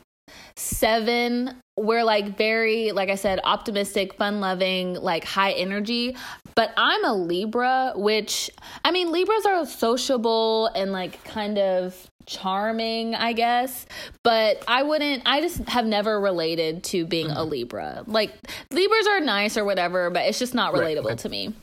[0.56, 6.16] seven, we're like very, like I said, optimistic, fun loving, like high energy.
[6.54, 8.50] But I'm a Libra, which,
[8.84, 13.86] I mean, Libras are sociable and like kind of charming, I guess.
[14.22, 18.04] But I wouldn't, I just have never related to being a Libra.
[18.06, 18.32] Like,
[18.70, 21.16] Libras are nice or whatever, but it's just not relatable okay.
[21.16, 21.54] to me.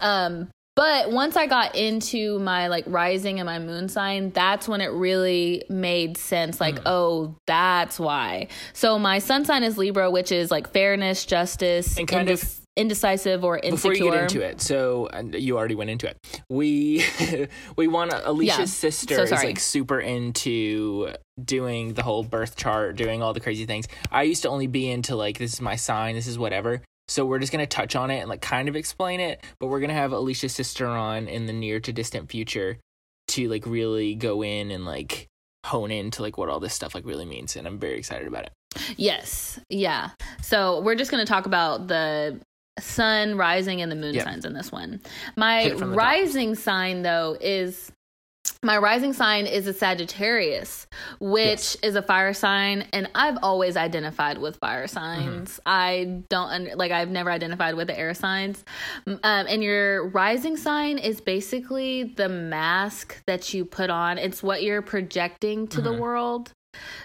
[0.00, 4.82] Um, but once I got into my like rising and my moon sign, that's when
[4.82, 6.60] it really made sense.
[6.60, 6.86] Like, hmm.
[6.86, 8.48] oh, that's why.
[8.74, 13.42] So my sun sign is Libra, which is like fairness, justice, And kind of- indecisive
[13.42, 13.92] or insecure.
[13.92, 16.18] Before you get into it, so you already went into it.
[16.50, 17.02] We
[17.76, 22.96] we want Alicia's Yeah, sister so is like super into doing the whole birth chart,
[22.96, 23.88] doing all the crazy things.
[24.12, 26.82] I used to only be into like this is my sign, this is whatever.
[27.08, 29.80] So we're just gonna touch on it and like kind of explain it, but we're
[29.80, 32.78] gonna have Alicia's sister on in the near to distant future
[33.28, 35.26] to like really go in and like
[35.64, 38.44] hone into like what all this stuff like really means, and I'm very excited about
[38.44, 38.52] it.
[38.96, 39.58] Yes.
[39.68, 40.10] Yeah.
[40.42, 42.38] So we're just going to talk about the
[42.78, 44.24] sun, rising, and the moon Yep.
[44.24, 45.00] signs in this one.
[45.34, 46.04] My Hit it from the top.
[46.04, 47.90] rising sign, though, is
[48.62, 50.86] my rising sign is a Sagittarius,
[51.20, 51.76] which yes.
[51.82, 55.52] is a fire sign, and I've always identified with fire signs.
[55.52, 55.60] Mm-hmm.
[55.66, 58.64] I don't like I've never identified with the air signs.
[59.06, 64.18] Um, and your rising sign is basically the mask that you put on.
[64.18, 65.84] It's what you're projecting to mm-hmm.
[65.84, 66.52] the world.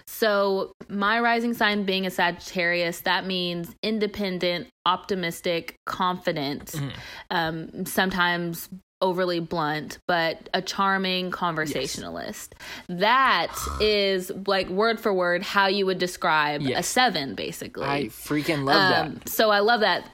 [0.05, 6.89] So, my rising sign being a Sagittarius, that means independent, optimistic, confident, mm-hmm.
[7.29, 8.69] um, sometimes
[9.01, 12.55] overly blunt, but a charming conversationalist.
[12.87, 12.99] Yes.
[12.99, 16.79] That is like word for word how you would describe yes.
[16.79, 17.85] a seven, basically.
[17.85, 19.29] I freaking love um, that.
[19.29, 20.07] So I love that.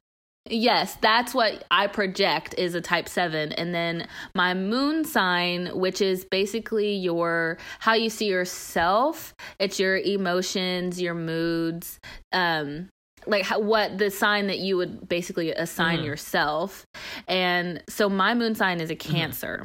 [0.49, 5.99] Yes, that's what I project is a type 7 and then my moon sign which
[5.99, 11.99] is basically your how you see yourself, it's your emotions, your moods,
[12.31, 12.87] um
[13.27, 16.05] like how, what the sign that you would basically assign mm-hmm.
[16.05, 16.85] yourself.
[17.27, 19.13] And so my moon sign is a mm-hmm.
[19.13, 19.57] Cancer.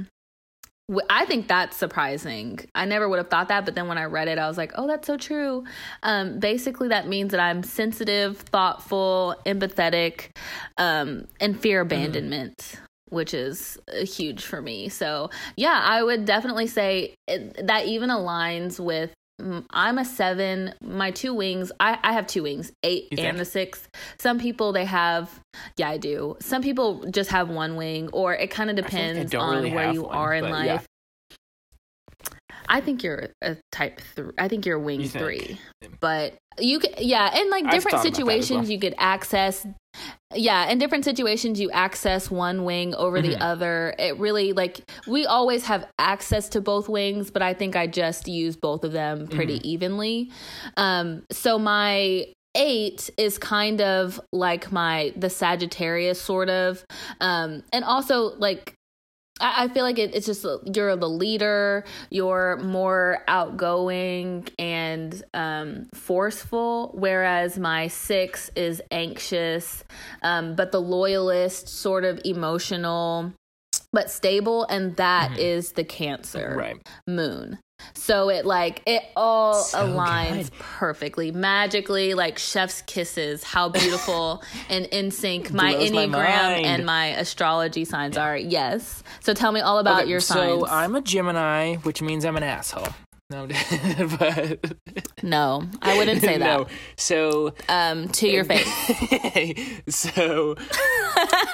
[0.91, 0.99] Mm-hmm.
[1.09, 2.59] I think that's surprising.
[2.75, 4.73] I never would have thought that, but then when I read it, I was like,
[4.75, 5.65] oh, that's so true.
[6.03, 10.31] Um, basically, that means that I'm sensitive, thoughtful, empathetic,
[10.77, 11.93] um, and fear mm-hmm.
[11.93, 12.59] abandonment.
[12.59, 12.79] Mm.
[13.09, 14.89] Which is huge for me.
[14.89, 19.13] So, yeah, I would definitely say it, that even aligns with
[19.43, 20.75] Mm, I'm a seven.
[20.81, 23.89] My two wings, I, I have two wings, eight and a six.
[24.19, 25.41] Some people they have,
[25.77, 26.37] yeah, I do.
[26.41, 30.03] Some people just have one wing, or it kind of depends on really where you
[30.03, 30.67] one, are in life.
[30.67, 30.81] Yeah.
[32.73, 34.33] I think you're a type three.
[34.39, 35.61] I think you're wing you three,
[36.01, 38.71] but you could, yeah, in like different situations, well.
[38.71, 39.67] you could access
[40.35, 43.33] yeah in different situations you access one wing over mm-hmm.
[43.33, 47.77] the other it really like we always have access to both wings but i think
[47.77, 49.69] i just use both of them pretty mm-hmm.
[49.69, 50.31] evenly
[50.79, 56.83] um so my eight is kind of like my the sagittarius sort of
[57.21, 58.73] um and also like
[59.41, 66.93] I, feel like it, it's just you're the leader, you're more outgoing and um, forceful,
[66.95, 69.85] whereas my six is anxious,
[70.23, 73.33] um, but the loyalist, sort of emotional,
[73.93, 75.41] but stable, and that mm-hmm.
[75.41, 76.89] is the Cancer right.
[77.07, 77.59] moon.
[77.95, 80.59] So it like it all so aligns good.
[80.59, 83.45] perfectly, magically, like chef's kisses.
[83.45, 88.37] How beautiful and in sync my enneagram my and my astrology signs are.
[88.37, 89.03] Yes.
[89.21, 90.63] So tell me all about okay, your signs.
[90.63, 92.89] So I'm a Gemini, which means I'm an asshole.
[93.33, 93.47] No,
[94.19, 94.75] but
[95.23, 96.43] no, I wouldn't say that.
[96.59, 96.67] No.
[96.97, 98.67] So, um, to your face.
[99.89, 100.55] so,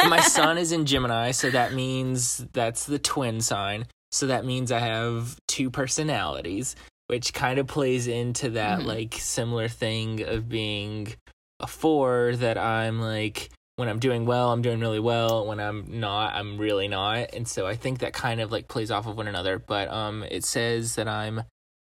[0.08, 3.86] my sun is in Gemini, so that means that's the twin sign.
[4.10, 6.76] So that means I have two personalities,
[7.08, 8.88] which kind of plays into that mm-hmm.
[8.88, 11.14] like similar thing of being
[11.60, 15.46] a four that I'm like when I'm doing well, I'm doing really well.
[15.46, 17.32] When I'm not, I'm really not.
[17.32, 19.58] And so I think that kind of like plays off of one another.
[19.58, 21.42] But um it says that I'm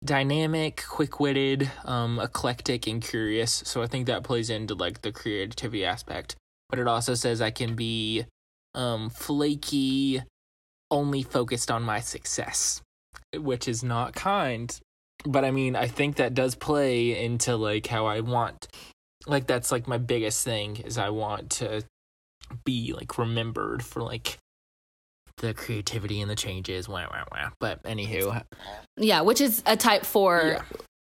[0.05, 3.63] dynamic, quick-witted, um eclectic and curious.
[3.65, 6.37] So I think that plays into like the creativity aspect.
[6.69, 8.25] But it also says I can be
[8.75, 10.23] um flaky,
[10.91, 12.83] only focused on my success,
[13.35, 14.79] which is not kind.
[15.25, 18.69] But I mean, I think that does play into like how I want
[19.27, 21.83] like that's like my biggest thing is I want to
[22.65, 24.39] be like remembered for like
[25.39, 26.89] the creativity and the changes.
[26.89, 27.51] Wah, wah, wah.
[27.61, 28.43] But anywho,
[28.97, 30.43] yeah, which is a type four.
[30.45, 30.63] Yeah.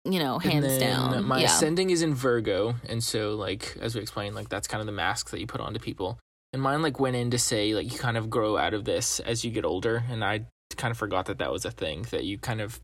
[0.06, 1.26] You know, hands down.
[1.26, 1.48] My yeah.
[1.48, 4.94] ascending is in Virgo, and so like as we explained, like that's kind of the
[4.94, 6.18] mask that you put onto people
[6.53, 9.19] and mine like went in to say like you kind of grow out of this
[9.19, 10.03] as you get older.
[10.10, 12.79] And i kind of forgot that that was a thing that you kind of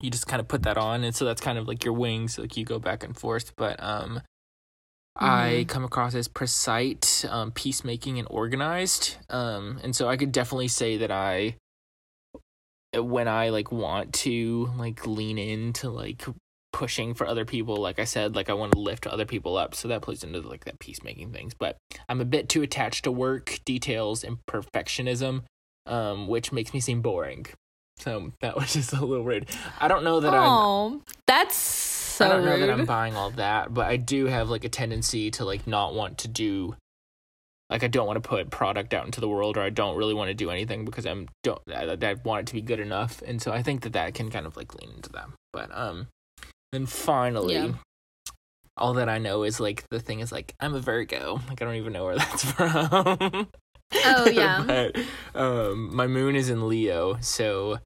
[0.00, 1.04] you just kind of put that on.
[1.04, 2.38] And so that's kind of like your wings.
[2.38, 3.54] Like you go back and forth.
[3.56, 4.22] But um
[5.18, 5.24] mm-hmm.
[5.24, 9.16] i come across as precise um peacemaking and organized.
[9.28, 11.56] Um and so i could definitely say that i
[12.96, 16.26] when i like want to like lean into like
[16.80, 19.74] pushing for other people like i said like i want to lift other people up.
[19.74, 21.52] So that plays into like that peacemaking things.
[21.52, 21.76] But
[22.08, 25.42] i'm a bit too attached to work details and perfectionism
[25.84, 27.44] um which makes me seem boring.
[27.98, 29.50] So that was just a little rude.
[29.78, 32.62] I don't know that i'm that's so i don't know rude.
[32.62, 35.92] that i'm buying all that but i do have like a tendency to like not
[35.92, 36.76] want to do
[37.68, 40.12] like I don't want to put product out into the world or I don't really
[40.12, 43.22] want to do anything because I'm don't I, I want it to be good enough.
[43.24, 45.28] And so I think that that can kind of like lean into that.
[45.52, 46.08] But um
[46.72, 47.72] then finally, yeah.
[48.76, 51.40] all that I know is like the thing is like I'm a Virgo.
[51.48, 53.48] Like I don't even know where that's from.
[54.04, 54.64] Oh yeah.
[54.66, 54.96] but
[55.34, 57.78] um, my moon is in Leo, so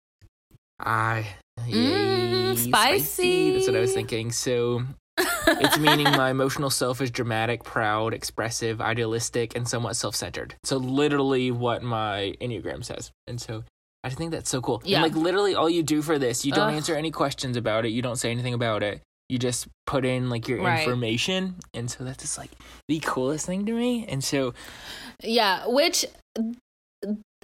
[0.78, 1.26] I
[1.60, 2.70] mm, spicy.
[2.70, 3.52] spicy.
[3.52, 4.32] That's what I was thinking.
[4.32, 4.82] So
[5.18, 10.56] it's meaning my emotional self is dramatic, proud, expressive, idealistic, and somewhat self-centered.
[10.64, 13.12] So literally what my enneagram says.
[13.26, 13.64] And so
[14.04, 14.82] I think that's so cool.
[14.84, 15.02] Yeah.
[15.02, 16.74] And like literally all you do for this, you don't Ugh.
[16.74, 17.88] answer any questions about it.
[17.88, 19.00] You don't say anything about it.
[19.30, 20.80] You just put in like your Right.
[20.86, 21.56] information.
[21.72, 22.50] And so that's just like
[22.88, 24.04] the coolest thing to me.
[24.06, 24.52] And so
[25.22, 26.04] Yeah, which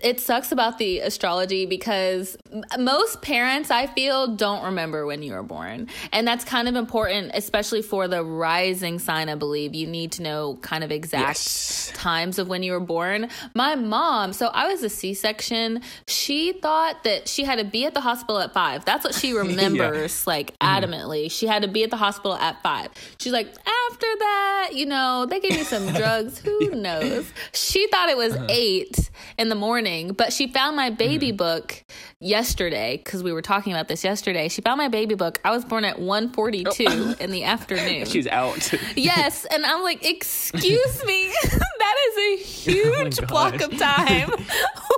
[0.03, 2.36] it sucks about the astrology because
[2.78, 5.88] most parents I feel don't remember when you were born.
[6.12, 9.74] And that's kind of important especially for the rising sign I believe.
[9.74, 11.92] You need to know kind of exact Yes.
[11.94, 13.28] times of when you were born.
[13.55, 15.82] My mom, so I was a C-section.
[16.07, 18.84] She thought that she had to be at the hospital at 5.
[18.84, 20.66] That's what she remembers like mm.
[20.66, 21.30] adamantly.
[21.30, 22.90] She had to be at the hospital at 5.
[23.18, 26.38] She's like, ah, "After that, you know, they gave me some drugs.
[26.38, 28.47] Who knows?" She thought it was uh-huh.
[28.49, 31.36] 8 in the morning, but she found my baby mm.
[31.36, 31.84] book
[32.20, 34.49] yesterday cuz we were talking about this yesterday.
[34.49, 35.41] She found my baby book.
[35.45, 38.07] I was born at 1:42 in the afternoon.
[38.12, 38.72] she's out.
[38.97, 44.30] Yes, and I'm like, excuse me, that is a oh huge Oh block of time.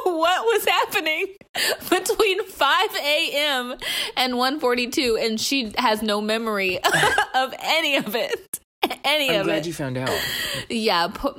[0.05, 1.27] what was happening
[1.89, 3.77] between 5 a.m.
[4.17, 6.79] and 1:42, and she has no memory
[7.35, 8.61] of any of it.
[9.05, 10.11] Any I'm of glad you found out.
[10.69, 11.37] yeah, po-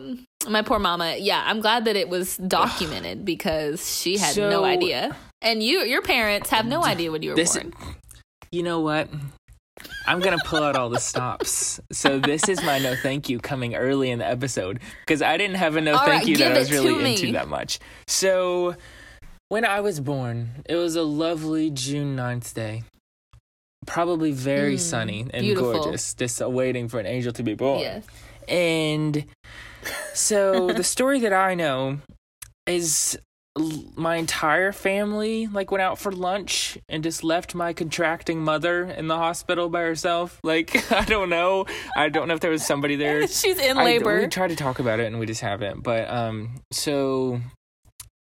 [0.50, 1.16] my poor mama.
[1.18, 5.16] Yeah, I'm glad that it was documented because she had no idea.
[5.42, 7.74] And you, your parents, have no idea when you were This born.
[8.52, 9.10] you know what?
[10.08, 11.80] I'm gonna pull out all the stops.
[11.92, 15.56] So this is my no thank you coming early in the episode because I didn't
[15.56, 17.14] have a no All thank right, you that I was really me.
[17.16, 17.80] into that much.
[18.08, 18.76] So
[19.50, 22.84] when I was born, it was a lovely June 9th day.
[23.86, 25.74] Probably very Mm, sunny and beautiful.
[25.84, 27.80] gorgeous, just waiting for an angel to be born.
[27.82, 28.06] Yes.
[28.48, 29.26] And
[30.14, 32.00] so the story that I know
[32.66, 33.18] is
[33.96, 39.08] my entire family like went out for lunch and just left my contracting mother in
[39.08, 40.40] the hospital by herself.
[40.44, 41.66] Like I don't know.
[41.96, 43.28] I don't know if there was somebody there.
[43.28, 44.22] She's in I- labor.
[44.22, 45.84] we tried to talk about it and we just haven't.
[45.84, 47.42] But um, so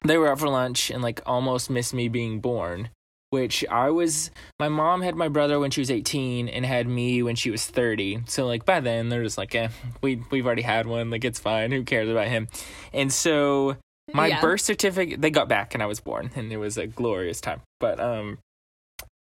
[0.04, 2.88] they were out for lunch and like almost missed me being born.
[3.30, 7.22] Which I was, my mom had my brother when she was 18 and had me
[7.22, 8.22] when she was 30.
[8.26, 9.68] So like by then they're just like, eh,
[10.02, 11.10] we we've already had one.
[11.10, 11.70] Like it's fine.
[11.70, 12.48] Who cares about him?
[12.92, 13.76] And so
[14.12, 14.40] my Yeah.
[14.40, 17.60] birth certificate, they got back and I was born and it was a glorious time.
[17.78, 18.38] But um,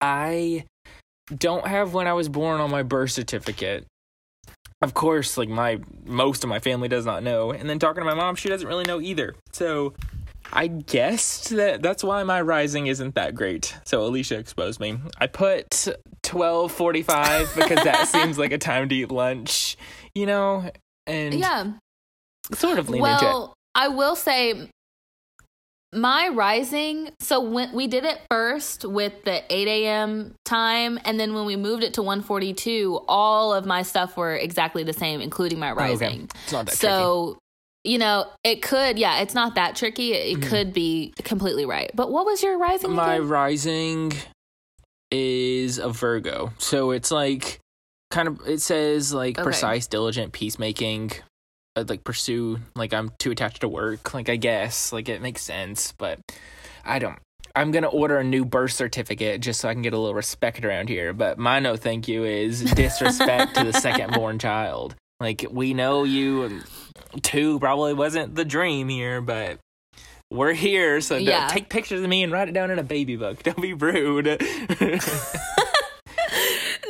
[0.00, 0.64] I
[1.32, 3.86] don't have when I was born on my birth certificate
[4.82, 7.52] of course, like my most of my family does not know.
[7.52, 9.36] And then talking to my mom, she doesn't really know either.
[9.52, 9.94] So
[10.52, 13.76] I guessed that that's why my rising isn't that great.
[13.84, 14.98] So Alicia exposed me.
[15.18, 15.88] I put
[16.22, 19.76] twelve forty five because that seems like a time to eat lunch,
[20.14, 20.70] you know,
[21.06, 21.72] and yeah.
[22.52, 23.22] sort of lean into it.
[23.22, 24.68] Well, I will say
[25.92, 27.10] my rising.
[27.20, 30.34] So when we did it first with the 8 a.m.
[30.44, 34.84] time, and then when we moved it to 142, all of my stuff were exactly
[34.84, 35.82] the same, including my Oh, okay.
[35.82, 36.30] rising.
[36.44, 37.38] It's not that tricky.
[37.84, 40.12] You know, it could, yeah, it's not that tricky.
[40.12, 40.48] It, Mhm.
[40.48, 41.90] could be completely right.
[41.94, 42.92] But what was your rising?
[42.92, 43.28] My again?
[43.28, 44.12] rising
[45.10, 46.52] is a Virgo.
[46.58, 47.58] So it's like
[48.10, 49.42] kind of it says like Okay.
[49.44, 51.12] precise, diligent, peacemaking.
[51.76, 54.12] Like pursue like I'm too attached to work.
[54.14, 56.18] Like I guess like it makes sense, but
[56.84, 57.18] I don't.
[57.56, 60.64] I'm gonna order a new birth certificate just so I can get a little respect
[60.64, 61.12] around here.
[61.12, 64.94] But my no thank you is disrespect to the second born child.
[65.22, 66.64] Like we know you um,
[67.22, 69.58] two probably wasn't the dream here, but
[70.30, 71.46] we're here, so don't- Yeah.
[71.48, 73.42] take pictures of me and write it down in a baby book.
[73.42, 74.26] Don't be rude.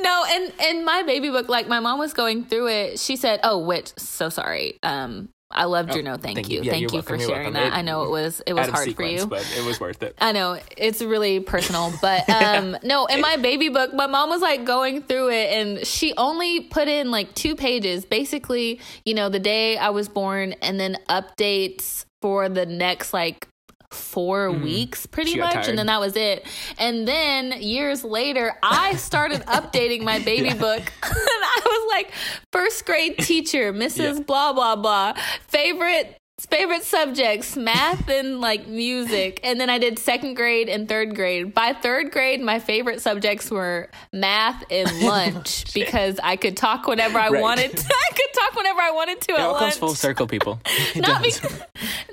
[0.00, 3.40] no, and in my baby book, like my mom was going through it, she said,
[3.44, 4.78] "Oh, which so sorry.
[4.82, 6.62] Um, I loved your Oh, no, thank, thank you, you.
[6.64, 7.54] Yeah, thank you for you're sharing welcome.
[7.54, 7.66] that.
[7.72, 9.26] It- I know it was it was hard sequence, for you.
[9.26, 10.16] but it was worth it.
[10.20, 14.40] I know it's really personal, but um no, in my baby book, my mom was
[14.40, 19.28] like going through it and she only put in like two pages, basically, you know,
[19.28, 23.48] the day I was born and then updates for the next like
[23.92, 25.34] four weeks pretty Mm.
[25.34, 26.46] She much and then that was it
[26.78, 30.54] and then years later i started updating my baby Yeah.
[30.56, 32.12] book and i was like
[32.52, 34.22] first grade teacher mrs Yeah.
[34.24, 35.14] blah blah blah
[35.48, 36.16] favorite
[36.50, 41.54] favorite subjects math and like music and then i did second grade and third grade
[41.54, 46.86] by third grade my favorite subjects were math and lunch oh, because i could talk
[46.86, 47.40] whenever i Right.
[47.40, 49.94] wanted to i could talk whenever i wanted to It at all lunch comes full
[49.94, 50.60] circle, people.
[50.96, 51.40] Not, does.
[51.40, 51.48] be-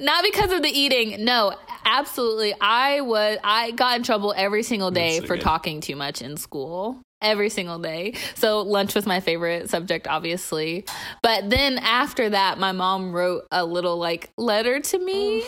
[0.05, 1.25] not because of the eating.
[1.25, 1.53] No,
[1.85, 2.53] absolutely.
[2.61, 5.43] I was I got in trouble every single day so for good.
[5.43, 7.01] talking too much in school.
[7.21, 8.13] Every single day.
[8.35, 10.85] So lunch was my favorite subject, obviously.
[11.21, 15.43] But then after that, my mom wrote a little like letter to me.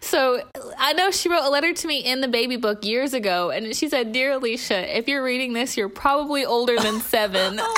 [0.00, 0.40] So
[0.78, 3.74] I know she wrote a letter to me in the baby book years ago, and
[3.74, 7.58] she said, "Dear Alicia, if you're reading this, you're probably older than seven.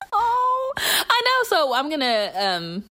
[0.12, 1.48] oh, I know.
[1.48, 2.84] So I'm gonna um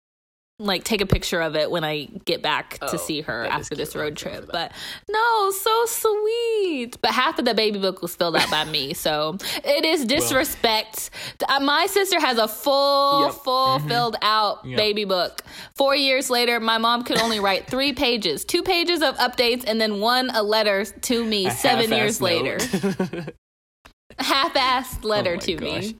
[0.58, 3.74] like take a picture of it when I get back Oh, to see her after
[3.74, 4.48] this road trip.
[4.50, 4.72] But
[5.08, 6.96] no, so sweet.
[7.02, 11.10] But half of the baby book was filled out by me, so it is disrespect.
[11.46, 13.32] Uh, My sister has a full, Yep.
[13.44, 14.76] full filled out Yep.
[14.78, 15.42] baby book.
[15.74, 19.78] Four years later, my mom could only write three pages, two pages of updates, and
[19.78, 23.26] then one a letter to me A seven years half-assed later.
[24.18, 25.82] Half-assed letter Oh to gosh.
[25.82, 25.96] me.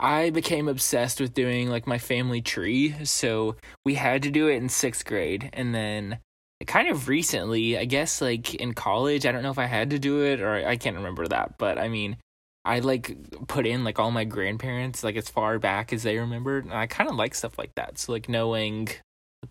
[0.00, 2.94] I became obsessed with doing like my family tree.
[3.04, 5.50] So we had to do it in sixth grade.
[5.52, 6.18] And then
[6.66, 9.98] kind of recently, I guess like in college, I don't know if I had to
[9.98, 11.58] do it or I can't remember that.
[11.58, 12.16] But I mean,
[12.64, 13.14] I like
[13.46, 16.64] put in like all my grandparents like as far back as they remembered.
[16.64, 17.98] And I kind of like stuff like that.
[17.98, 18.88] So like knowing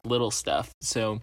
[0.04, 0.72] little stuff.
[0.82, 1.22] So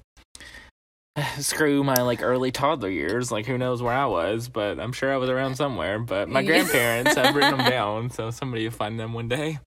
[1.39, 3.31] screw my like early toddler years.
[3.33, 5.99] Like who knows where I was, but I'm sure I was around somewhere.
[5.99, 9.59] But my grandparents, I've written them down, so somebody will find them one day.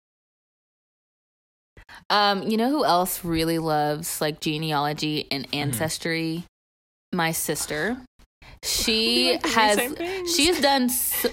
[2.10, 5.56] Um, you know who else really loves like genealogy and Mm-hmm.
[5.60, 6.44] ancestry?
[7.12, 7.98] My sister.
[8.64, 9.96] She has
[10.36, 11.30] she's done so,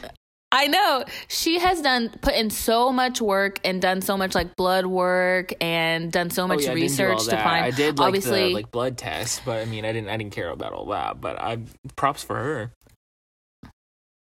[0.57, 1.05] I know.
[1.29, 5.53] She has done put in so much work and done so much like blood work
[5.61, 7.99] and done so much Oh, yeah, I didn't do all research to find I did
[7.99, 10.09] like obviously the like blood tests, but I mean, I didn't.
[10.09, 11.21] I didn't care about all that.
[11.21, 11.59] But I
[11.95, 12.73] props for her.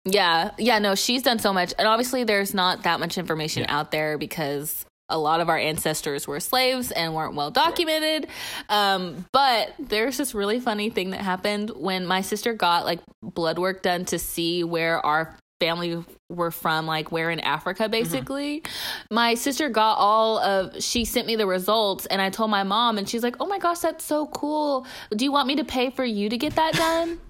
[0.04, 1.72] Yeah, yeah, no, she's done so much.
[1.78, 3.78] And obviously, there's not that much information Yeah.
[3.78, 8.26] out there because a lot of our ancestors were slaves and weren't well documented.
[8.68, 13.58] Um, but there's this really funny thing that happened when my sister got like blood
[13.58, 18.62] work done to see where our family were from like where in africa basically
[19.10, 22.96] my sister got all of she sent me the results and i told my mom
[22.98, 24.86] and she's like oh my gosh that's so cool
[25.16, 27.18] do you want me to pay for you to get that done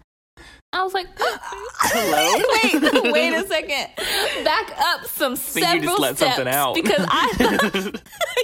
[0.70, 3.02] I was like, Hello?
[3.02, 4.44] wait, wait a second.
[4.44, 6.74] Back up some you several just let steps something out.
[6.74, 7.92] because I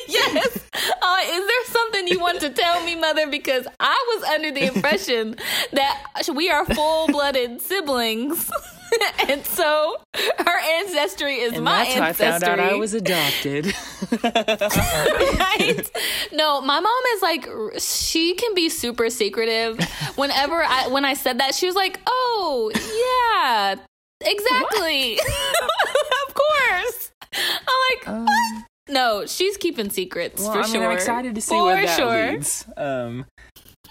[0.09, 0.70] yes.
[1.03, 3.26] Uh, is there something you want to tell me, mother?
[3.28, 5.37] Because I was under the impression
[5.72, 8.51] that we are full blooded siblings.
[9.29, 9.97] and so
[10.39, 12.47] her ancestry is and my that's how I ancestry.
[12.49, 13.67] found out I was adopted.
[14.23, 15.91] right?
[16.33, 19.83] No, my mom is like she can be super secretive.
[20.17, 23.77] Whenever I when I said that, she was like, "Oh, yeah,
[24.21, 25.15] exactly,
[26.29, 28.65] of course." I'm like, what?
[28.89, 30.85] No, she's keeping secrets well, for I mean, sure.
[30.85, 32.33] I'm excited to see for where that sure.
[32.33, 32.67] leads.
[32.77, 33.25] Um,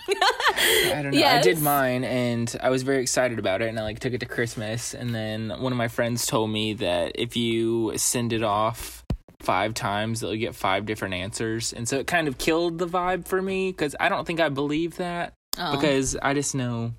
[0.10, 1.24] I don't know.
[1.24, 4.20] I did mine, and I was very excited about it, and I like took it
[4.20, 8.44] to Christmas, and then one of my friends told me that if you send it
[8.44, 9.04] off
[9.40, 13.28] five times, you'll get five different answers, and so it kind of killed the vibe
[13.28, 16.94] for me because I don't think I believe that Oh, because I just know.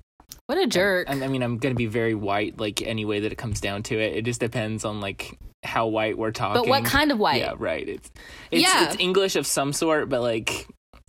[0.47, 1.09] what a jerk!
[1.09, 3.83] I, I mean, I'm gonna be very white, like any way that it comes down
[3.83, 4.15] to it.
[4.17, 6.61] It just depends on like how white we're talking.
[6.61, 7.41] but what kind of white?
[7.41, 7.87] Yeah, right.
[7.89, 8.11] It's
[8.51, 8.85] it's, Yeah.
[8.85, 10.67] it's English of some sort, but like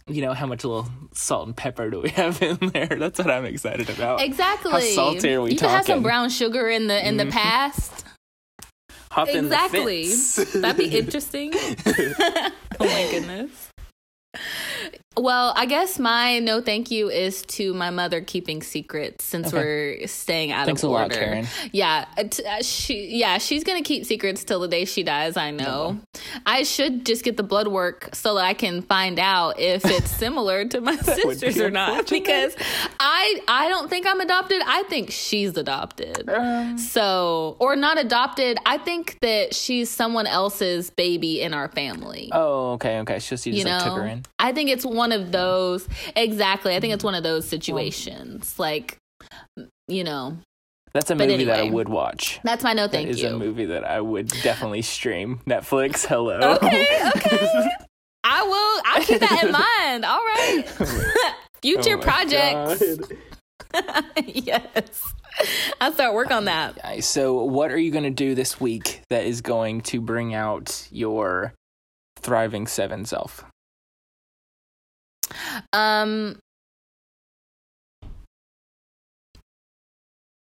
[0.08, 2.86] you know how much little salt and pepper do we have in there?
[2.98, 4.20] That's what I'm excited about.
[4.22, 4.70] Exactly.
[4.70, 7.30] How salty are we you could have some brown sugar in the in the Mhm.
[7.32, 8.04] past.
[9.10, 10.04] Hop in exactly.
[10.04, 10.52] fence.
[10.52, 11.52] That'd be interesting.
[11.56, 12.50] oh
[12.80, 13.70] my goodness.
[15.18, 19.56] Well, I guess my no thank you is to my mother keeping secrets since Okay.
[19.56, 21.10] we're staying out Thanks a lot.
[21.10, 21.46] Karen.
[21.72, 25.36] Yeah, uh, t- uh, she yeah she's gonna keep secrets till the day she dies.
[25.36, 25.98] I know.
[26.44, 30.10] I should just get the blood work so that I can find out if it's
[30.10, 32.08] similar to my sisters or not.
[32.10, 32.54] Because
[33.00, 34.60] I I don't think I'm adopted.
[34.66, 36.28] I think she's adopted.
[36.28, 38.58] Um, So, or not adopted.
[38.66, 42.30] I think that she's someone else's baby in our family.
[42.32, 43.18] oh, okay, okay.
[43.18, 44.22] So she just you like, know, took her in.
[44.38, 45.88] I think it's one of those.
[46.14, 46.74] Exactly.
[46.74, 47.08] I think it's mm-hmm.
[47.08, 48.58] one of those situations.
[48.58, 48.98] Like,
[49.88, 50.38] you know,
[50.92, 52.40] That's a movie that I would watch.
[52.44, 53.28] that's my no That thank is you.
[53.28, 55.40] a movie that I would definitely stream.
[55.46, 56.38] Netflix, hello.
[56.56, 56.86] Okay,
[57.16, 57.70] okay.
[58.24, 58.82] I will.
[58.84, 60.04] I'll keep that in mind.
[60.04, 60.64] All right.
[61.58, 62.82] Oh Future Oh projects.
[64.26, 65.02] Yes.
[65.80, 67.02] I'll start work on that.
[67.04, 70.86] So, what are you going to do this week that is going to bring out
[70.90, 71.54] your
[72.18, 73.44] thriving seven self?
[75.72, 76.38] Um,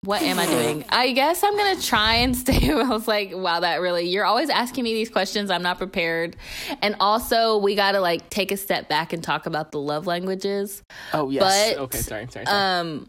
[0.05, 0.85] what am I doing?
[0.89, 2.71] I guess I'm gonna try and stay.
[2.71, 4.09] I was like, wow, that really.
[4.09, 5.51] You're always asking me these questions.
[5.51, 6.37] I'm not prepared,
[6.83, 10.07] and also we got to like take a step back and talk about the love
[10.07, 10.83] languages.
[11.13, 11.75] Oh yes.
[11.75, 12.47] But, okay, sorry, sorry.
[12.47, 12.81] sorry.
[12.81, 13.09] Um,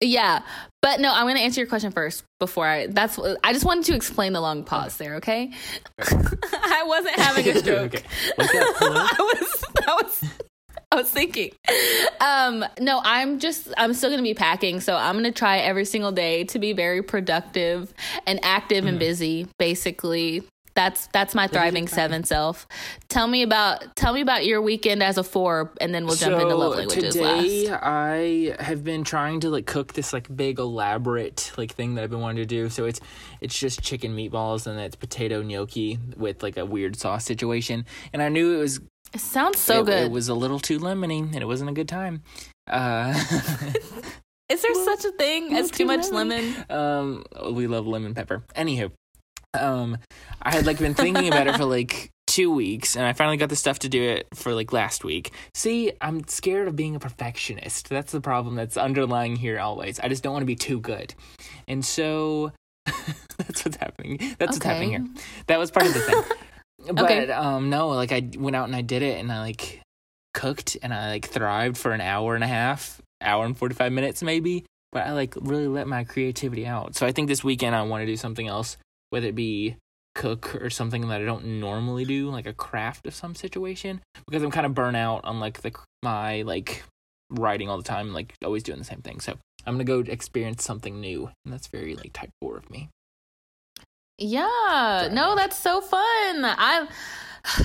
[0.00, 0.42] yeah,
[0.80, 2.86] but no, I'm gonna answer your question first before I.
[2.86, 5.16] That's I just wanted to explain the long pause there.
[5.16, 5.50] Okay,
[5.98, 7.94] I wasn't having a stroke.
[7.94, 8.04] okay.
[8.38, 10.24] I was I was
[10.92, 11.50] I was thinking.
[12.20, 15.58] Um no, I'm just I'm still going to be packing, so I'm going to try
[15.58, 17.92] every single day to be very productive
[18.26, 18.88] and active Mm-hmm.
[18.88, 20.44] and busy basically.
[20.74, 22.68] That's that's my thriving seven self.
[23.08, 26.36] Tell me about tell me about your weekend as a four, and then we'll jump
[26.36, 27.82] so into love languages today last.
[27.82, 32.10] I have been trying to like cook this like big elaborate like thing that I've
[32.10, 32.68] been wanting to do.
[32.68, 33.00] So it's
[33.40, 37.84] it's just chicken meatballs and it's potato gnocchi with like a weird sauce situation.
[38.12, 38.78] And I knew it was
[39.12, 40.04] It sounds so it, good.
[40.04, 42.22] It was a little too lemony and it wasn't a good time.
[42.66, 43.14] Uh,
[44.48, 46.54] Is there such a thing as too much lemon?
[46.70, 48.42] um, we love lemon pepper.
[48.56, 48.90] Anywho,
[49.58, 49.98] um,
[50.40, 53.50] I had like been thinking about it for like two weeks, and I finally got
[53.50, 55.32] the stuff to do it for like last week.
[55.54, 57.90] See, I'm scared of being a perfectionist.
[57.90, 60.00] That's the problem that's underlying here always.
[60.00, 61.14] I just don't want to be too good,
[61.66, 62.52] and so
[62.86, 64.18] that's what's happening.
[64.38, 65.06] That's what's happening here.
[65.46, 66.22] That was part of the thing.
[66.86, 67.30] But Okay.
[67.32, 69.80] um, no, like I went out and I did it, and I like
[70.34, 73.92] cooked, and I like thrived for an hour and a half, hour and forty five
[73.92, 74.64] minutes maybe.
[74.92, 76.94] But I like really let my creativity out.
[76.94, 78.78] So I think this weekend I want to do something else,
[79.10, 79.76] whether it be
[80.14, 84.42] cook or something that I don't normally do, like a craft of some situation, because
[84.42, 85.72] I'm kind of burnt out on like the
[86.02, 86.84] my like
[87.30, 89.20] writing all the time, like always doing the same thing.
[89.20, 92.88] So I'm gonna go experience something new, and that's very like type four of me.
[94.18, 95.08] Yeah.
[95.12, 96.44] No, that's so fun.
[96.44, 96.88] I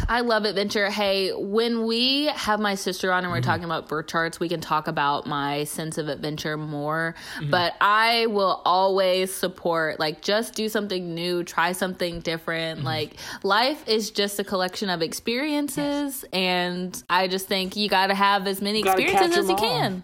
[0.08, 0.90] I love adventure.
[0.90, 4.62] Hey, when we have my sister on and we're talking about birth charts, we can
[4.62, 7.16] talk about my sense of adventure more.
[7.50, 12.84] But I will always support like just do something new, try something different.
[12.84, 18.16] Like life is just a collection of experiences and I just think you got to
[18.16, 19.60] have as many experiences as you all.
[19.60, 20.04] can.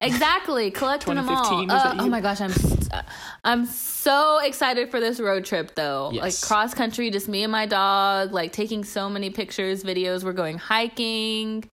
[0.00, 1.66] Exactly, collecting them all.
[1.70, 2.52] Uh, oh my gosh, I'm
[2.92, 3.02] Uh,
[3.44, 6.10] I'm so excited for this road trip though.
[6.12, 10.24] Like cross country, just me and my dog, like taking so many pictures, videos.
[10.24, 11.64] We're going hiking.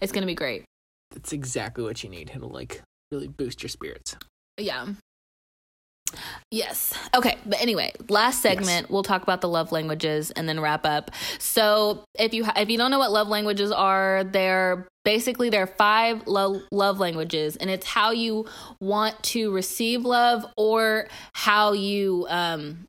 [0.00, 0.64] It's gonna be great.
[1.10, 2.30] That's exactly what you need.
[2.34, 4.16] It'll like really boost your spirits.
[4.58, 4.86] Yeah.
[6.50, 6.92] Yes.
[7.16, 7.36] Okay.
[7.46, 11.10] But anyway, last segment, we'll talk about the love languages and then wrap up.
[11.38, 15.62] So, if you ha- if you don't know what love languages are, they're basically there
[15.62, 18.46] are five lo- love languages, and it's how you
[18.80, 22.86] want to receive love or how you um,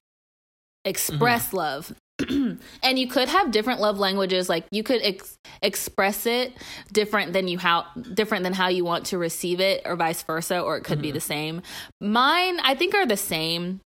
[0.86, 1.94] express love.
[2.30, 6.54] and you could have different love languages like you could ex- express it
[6.92, 10.60] different than you how different than how you want to receive it or vice versa
[10.62, 11.62] or it could be the same.
[12.00, 13.80] Mine i think are the same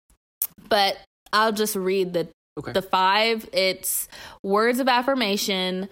[0.70, 0.98] but
[1.34, 2.28] i'll just read the
[2.60, 2.72] Okay.
[2.72, 3.48] the five.
[3.54, 4.08] It's
[4.44, 5.90] words of affirmation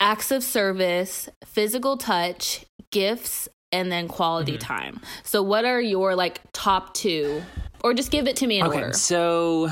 [0.00, 4.60] acts of service physical touch gifts and then quality Mm-hmm.
[4.60, 5.00] time.
[5.24, 7.42] So what are your like top two?
[7.84, 8.92] Or just give it to me in okay, order.
[8.94, 9.68] so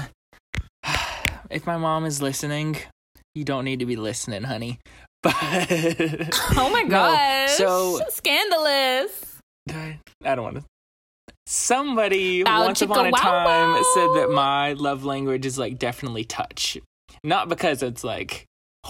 [1.55, 2.77] if my mom is listening,
[3.35, 4.79] you don't need to be listening, honey.
[5.23, 7.53] But Oh my No, gosh.
[7.57, 9.39] so- scandalous.
[9.71, 10.65] I don't want to.
[11.47, 13.83] Somebody Bow once upon a time wow.
[13.95, 16.77] said that my love language is like definitely touch,
[17.23, 18.45] not because it's like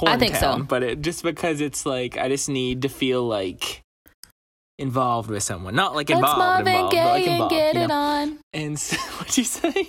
[0.04, 0.62] I think so.
[0.62, 3.80] But it just because it's like I just need to feel like
[4.78, 7.50] involved with someone, not like Let's involved, Marvin involved, but like and involved.
[7.54, 8.38] get you it on.
[8.52, 9.86] And so, what'd you say?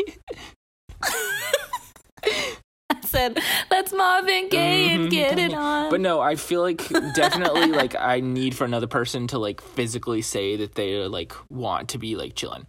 [3.15, 3.39] Said,
[3.71, 5.89] let's Marvin Gaye and Mhm, get it on.
[5.89, 10.21] But no, I feel like definitely like I need for another person to like physically
[10.21, 12.67] say that they like want to be like chilling.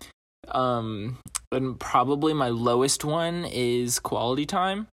[0.49, 1.19] Um,
[1.51, 4.87] and probably my lowest one is quality time.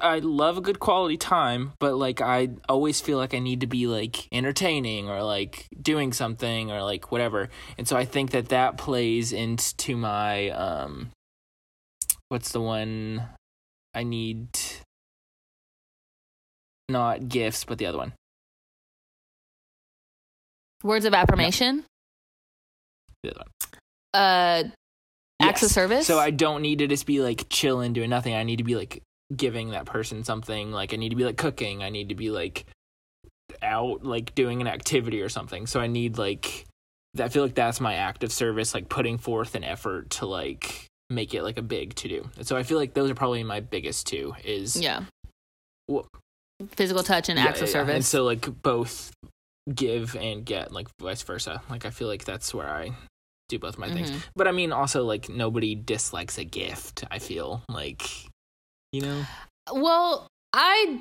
[0.00, 3.66] I love a good quality time, but like I always feel like I need to
[3.66, 7.48] be like entertaining or like doing something or like whatever.
[7.78, 11.10] And so I think that that plays into my um
[12.28, 13.22] what's the one
[13.96, 14.50] I need
[16.90, 18.12] not gifts, but the other one.
[20.84, 21.84] Words of affirmation.
[23.22, 24.22] The other one.
[24.22, 24.64] Uh,
[25.40, 26.06] acts of service.
[26.06, 28.34] So I don't need to just be like chilling, doing nothing.
[28.34, 29.02] I need to be like
[29.34, 30.72] giving that person something.
[30.72, 31.82] Like I need to be like cooking.
[31.82, 32.66] I need to be like
[33.62, 35.66] out, like doing an activity or something.
[35.66, 36.66] So I need like
[37.18, 40.86] I feel like that's my act of service, like putting forth an effort to like
[41.10, 42.28] make it like a big to do.
[42.42, 44.34] So I feel like those are probably my biggest two.
[44.44, 45.02] Is yeah.
[45.88, 46.06] Well-
[46.70, 47.94] Physical touch and Yeah, acts of yeah, service.
[47.94, 49.12] And so like both
[49.74, 51.60] give and get, like vice versa.
[51.68, 52.92] Like I feel like that's where I
[53.50, 54.10] do both my things.
[54.10, 54.22] Mhm.
[54.34, 57.62] But I mean also like nobody dislikes a gift, I feel.
[57.68, 58.08] Like
[58.92, 59.26] you know?
[59.70, 61.00] Well, I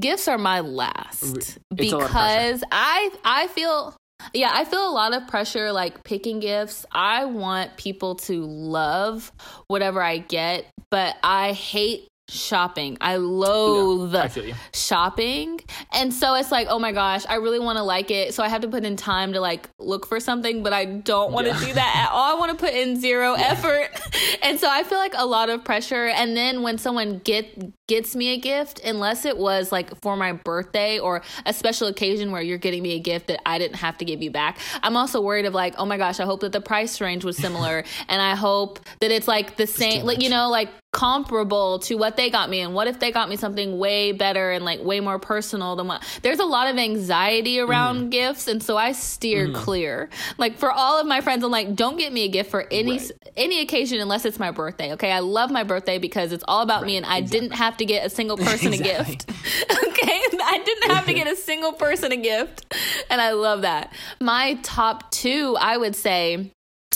[0.00, 3.94] gifts are my last it's a lot of because I I feel
[4.32, 6.86] yeah, I feel a lot of pressure like picking gifts.
[6.90, 9.32] I want people to love
[9.66, 12.96] whatever I get, but I hate shopping.
[13.00, 15.60] I loathe Yeah, I shopping.
[15.92, 18.34] And so it's like, oh my gosh, I really want to like it.
[18.34, 21.32] So I have to put in time to like look for something, but I don't
[21.32, 21.66] want to Yeah.
[21.66, 22.36] do that at all.
[22.36, 23.88] I want to put in zero effort.
[24.42, 26.06] And so I feel like a lot of pressure.
[26.06, 30.32] And then when someone get gets me a gift, unless it was like for my
[30.32, 33.96] birthday or a special occasion where you're getting me a gift that I didn't have
[33.98, 36.52] to give you back, I'm also worried of like, oh my gosh, I hope that
[36.52, 37.84] the price range was similar.
[38.08, 42.16] and I hope that it's like the same, like, you know, like comparable to what
[42.16, 42.60] they got me.
[42.60, 45.86] And what if they got me something way better and like way more personal than
[45.88, 46.02] what?
[46.22, 48.08] There's a lot of anxiety around Mm-hmm.
[48.10, 50.08] gifts and so i steer clear.
[50.38, 52.92] Like for all of my friends i'm like don't get me a gift for any
[52.98, 53.10] Right.
[53.36, 55.10] any occasion unless it's my birthday okay?
[55.12, 58.06] I love my birthday because it's all about me and i didn't have to get
[58.06, 58.94] a single person Exactly.
[58.94, 59.30] a gift
[59.88, 60.20] okay?
[60.42, 62.72] I didn't have to get a single person a gift
[63.10, 63.92] and i love that.
[64.20, 66.52] My top two i would say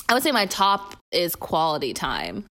[0.08, 2.44] i would say my top is quality time.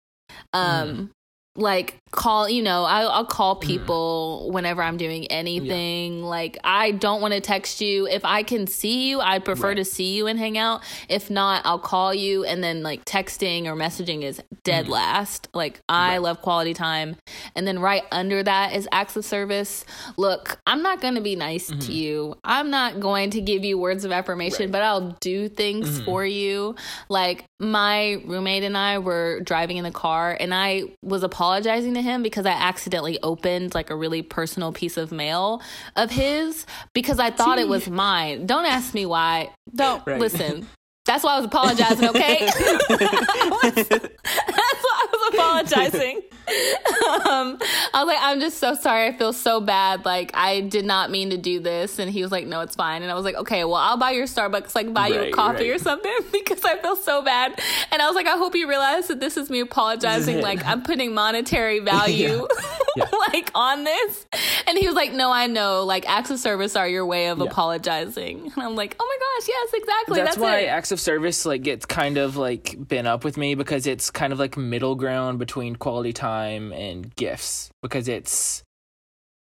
[0.53, 1.11] Um
[1.55, 3.61] like call you know I, i'll call mm.
[3.61, 6.23] people whenever i'm doing anything.
[6.23, 8.07] Like i don't want to text you.
[8.07, 9.77] If i can see you i'd prefer Right.
[9.77, 10.83] to see you and hang out.
[11.09, 12.43] If not i'll call you.
[12.45, 14.89] And then like texting or messaging is dead mm.
[14.89, 15.47] last.
[15.53, 17.15] Like i love quality time.
[17.55, 19.85] And then right under that is acts of service.
[20.17, 21.91] Look i'm not going to be nice to mm-hmm.
[21.91, 22.35] you.
[22.43, 24.71] I'm not going to give you words of affirmation Right.
[24.71, 26.05] but i'll do things mm-hmm.
[26.05, 26.75] for you.
[27.09, 32.01] Like my roommate and I were driving in the car and I was apologizing to
[32.01, 35.61] him because I accidentally opened like a really personal piece of mail
[35.95, 38.47] of his because I thought it was mine.
[38.47, 39.49] Don't ask me why.
[39.75, 40.19] Don't Right.
[40.19, 40.67] listen.
[41.05, 42.39] That's why I was apologizing, okay?
[42.89, 46.21] That's why I was apologizing.
[46.47, 47.57] Um,
[47.93, 49.07] I was like, I'm just so sorry.
[49.07, 50.05] I feel so bad.
[50.05, 51.97] Like, I did not mean to do this.
[51.99, 53.01] And he was like, No, it's fine.
[53.01, 55.69] And I was like, Okay, well, I'll buy your Starbucks, like, buy you a coffee
[55.69, 55.75] right.
[55.75, 57.59] or something because I feel so bad.
[57.91, 60.41] And I was like, I hope you realize that this is me apologizing.
[60.41, 62.47] Like, I'm putting monetary value,
[62.95, 63.05] Yeah.
[63.33, 64.25] like, on this.
[64.67, 65.83] And he was like, No, I know.
[65.83, 67.45] Like, acts of service are your way of Yeah.
[67.45, 68.51] apologizing.
[68.53, 70.17] And I'm like, Oh my gosh, yes, exactly.
[70.17, 70.67] That's, That's, why it.
[70.67, 74.31] acts of service like gets kind of like been up with me because it's kind
[74.31, 78.63] of like middle ground between quality time and gifts because it's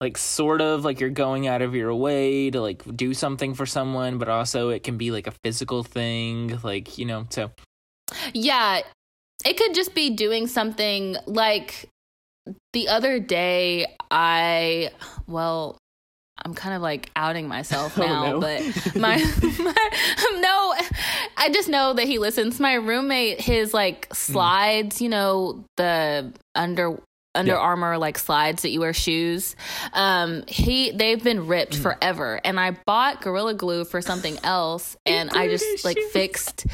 [0.00, 3.66] like sort of like you're going out of your way to like do something for
[3.66, 7.50] someone but also it can be like a physical thing like you know so.
[8.34, 8.80] Yeah,
[9.44, 11.88] it could just be doing something like
[12.72, 14.90] the other day I
[15.26, 15.78] well
[16.50, 18.40] I'm kind of like outing myself Oh, now, no.
[18.40, 18.60] but
[18.96, 19.74] my, my
[20.40, 20.74] no,
[21.36, 22.58] I just know that he listens.
[22.58, 24.16] My roommate, his like mm.
[24.16, 27.00] slides, you know, the under
[27.32, 27.58] Under Yeah.
[27.58, 29.54] Armour like slides that you wear shoes.
[29.92, 31.82] Um, he they've been ripped Mm.
[31.82, 36.10] forever, and I bought Gorilla Glue for something else, and I just like shoes.
[36.12, 36.66] fixed.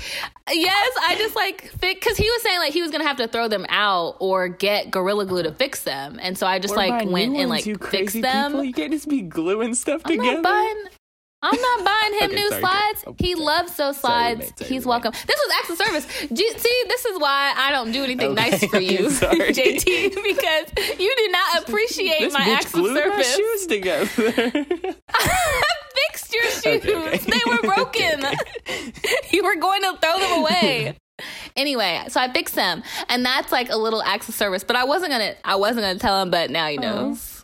[0.51, 3.29] Yes, I just like fix because he was saying like he was gonna have to
[3.29, 6.79] throw them out or get Gorilla Glue to fix them, and so I just Or
[6.79, 8.53] like went and like you fixed crazy them.
[8.53, 8.65] people.
[8.65, 10.85] you can't just be gluing stuff I'm together not buying.
[11.53, 13.01] I'm not buying him Okay, new sorry, slides.
[13.03, 13.17] sorry.
[13.19, 14.41] He loves those Sorry, slides.
[14.41, 15.13] roommate, sorry, He's welcome.
[15.13, 16.29] This was acts of service.
[16.33, 19.39] G- See, this is why I don't do anything Okay, nice for you, sorry.
[19.53, 19.85] JT,
[20.15, 23.37] because you did not appreciate this my acts of my service.
[23.37, 24.09] shoes together
[25.15, 25.63] I
[26.11, 26.65] Fixed your shoes.
[26.65, 27.19] Okay, okay.
[27.19, 28.25] They were broken.
[28.25, 28.93] Okay,
[29.31, 30.97] you were going to throw them away.
[31.57, 34.63] Anyway, so I fixed them, and that's like a little acts of service.
[34.63, 37.36] But I wasn't gonna, I wasn't gonna tell him, but now he knows.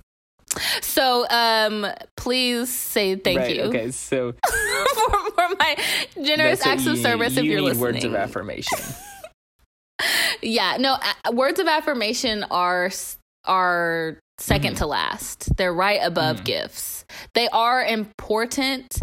[0.81, 1.87] So, um,
[2.17, 5.77] please say thank right, you okay so for, for my
[6.23, 7.35] generous acts of service.
[7.37, 7.39] need.
[7.39, 8.79] If you you're need listening, words of affirmation
[10.43, 12.91] yeah, no, uh, words of affirmation are
[13.45, 14.75] are 2nd Mm-hmm.
[14.77, 15.57] to last.
[15.57, 16.45] They're right above Mm.
[16.45, 17.05] gifts.
[17.35, 18.99] They are important.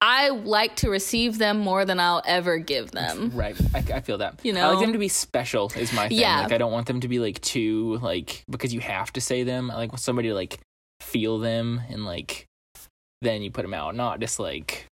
[0.00, 3.32] I like to receive them more than I'll ever give them.
[3.34, 3.56] Right.
[3.74, 4.38] I, I feel that.
[4.44, 6.18] You know, I like them to be special is my thing.
[6.18, 6.42] Yeah.
[6.42, 9.42] Like I don't want them to be like too like because you have to say
[9.42, 9.70] them.
[9.70, 10.58] I like somebody like
[11.06, 12.46] feel them and like
[13.22, 14.86] then you put them out, not just like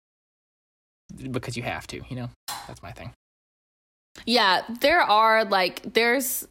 [1.32, 2.30] because you have to, you know?
[2.68, 3.12] That's my thing.
[4.26, 6.48] Yeah, there are like there's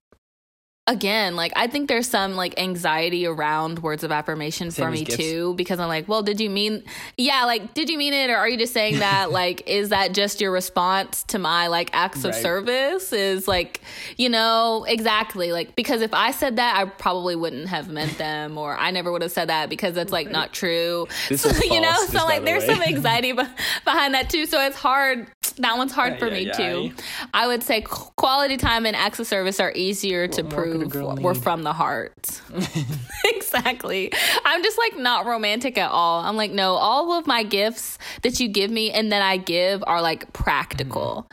[0.89, 5.05] again like I think there's some like anxiety around words of affirmation Same for me
[5.05, 5.17] gifts.
[5.17, 6.83] too because I'm like, well, did you mean
[7.17, 10.13] yeah, like did you mean it or are you just saying that like is that
[10.13, 13.81] just your response to my like acts of service is like,
[14.17, 18.59] you know, exactly like because if I said that I probably wouldn't have meant them
[18.59, 21.07] or I never would have said that because that's like not true.
[21.29, 24.47] This so, you know, so like the there's some anxiety behind that too.
[24.47, 25.29] So it's hard.
[25.59, 26.53] That one's hard Ay, for ay, me ay.
[26.53, 26.93] too.
[27.35, 31.33] I would say quality time and acts of service are easier to What prove we're
[31.35, 31.43] need?
[31.43, 32.41] from the heart.
[33.25, 34.13] exactly.
[34.45, 36.23] I'm just like not romantic at all.
[36.23, 39.83] I'm like, no, all of my gifts that you give me and that I give
[39.87, 41.29] are like practical.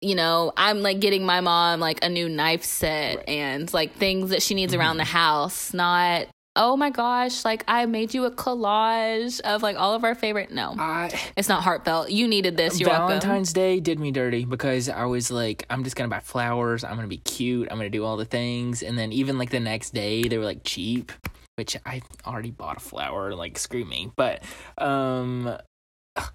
[0.00, 3.28] you know, I'm like getting my mom like a new knife set right.
[3.28, 4.80] and like things that she needs mm-hmm.
[4.80, 6.26] around the house, not
[6.60, 10.52] oh my gosh, like I made you a collage of like all of our favorite.
[10.52, 12.10] No, I, it's not heartfelt.
[12.10, 12.78] You needed this.
[12.78, 13.62] You're Valentine's welcome.
[13.62, 16.84] Day did me dirty because I was like, I'm just gonna buy flowers.
[16.84, 17.68] I'm gonna be cute.
[17.70, 18.82] I'm gonna do all the things.
[18.82, 21.10] And then even like the next day, they were like cheap,
[21.56, 23.34] which I already bought a flower.
[23.34, 24.44] Like screw me, but
[24.76, 25.56] um,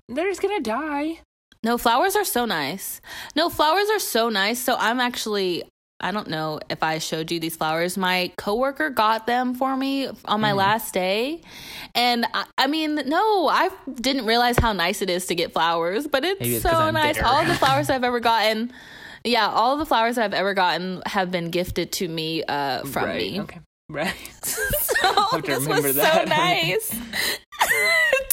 [0.09, 1.19] they're just gonna die.
[1.63, 2.99] No, flowers are so nice.
[3.35, 4.59] No, flowers are so nice.
[4.59, 5.63] So I'm actually
[5.99, 7.97] I don't know if I showed you these flowers.
[7.97, 10.57] My coworker got them for me on my mm.
[10.57, 11.41] last day.
[11.93, 13.69] And I, I, mean, no, I
[14.01, 17.15] didn't realize how nice it is to get flowers, but it's, it's so nice.
[17.15, 17.25] Bitter.
[17.25, 18.73] All the flowers I've ever gotten,
[19.23, 23.31] yeah, all the flowers I've ever gotten have been gifted to me uh, from right.
[23.31, 23.41] me.
[23.41, 23.59] Okay.
[23.87, 24.13] Right.
[24.43, 26.23] so this was that.
[26.23, 26.89] so nice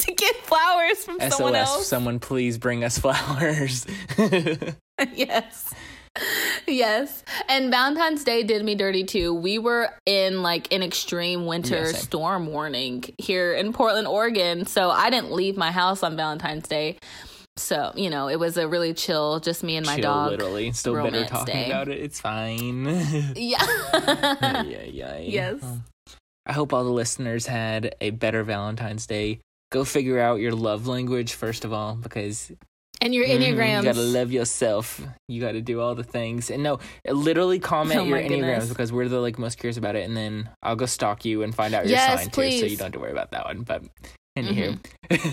[0.05, 1.87] to get flowers from SOS, someone else.
[1.87, 3.87] Someone please bring us flowers.
[5.15, 5.72] yes
[6.67, 7.23] yes.
[7.49, 9.35] And Valentine's Day did me dirty too.
[9.35, 14.67] We were in like an extreme winter yeah, storm warning here in Portland, Oregon.
[14.67, 16.99] So I didn't leave my house on Valentine's Day.
[17.57, 20.31] So, you know, it was a really chill, just me and my chill, dog.
[20.31, 20.73] Literally.
[20.73, 21.67] Still bitter talking day.
[21.67, 22.01] about it.
[22.01, 22.85] It's fine.
[23.37, 23.63] yeah.
[24.63, 25.19] yeah, yeah.
[25.19, 25.63] Yes.
[26.47, 29.41] I hope all the listeners had a better Valentine's Day.
[29.71, 32.51] Go figure out your love language, first of all, because
[33.03, 33.57] and your enneagrams.
[33.57, 33.87] Mm-hmm.
[33.87, 35.01] You gotta love yourself.
[35.29, 36.51] You gotta do all the things.
[36.51, 38.69] And no, literally comment oh your enneagrams goodness.
[38.69, 40.05] because we're the like most curious about it.
[40.05, 42.61] And then I'll go stalk you and find out your yes, sign please.
[42.61, 43.63] too, so you don't have to worry about that one.
[43.63, 43.83] But
[44.39, 44.79] anywho,
[45.11, 45.31] mm-hmm.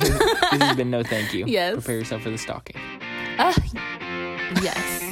[0.58, 1.46] this has been no thank you.
[1.50, 1.76] Yes.
[1.76, 2.76] Prepare yourself for the stalking.
[3.38, 3.54] Uh,
[4.62, 5.09] yes.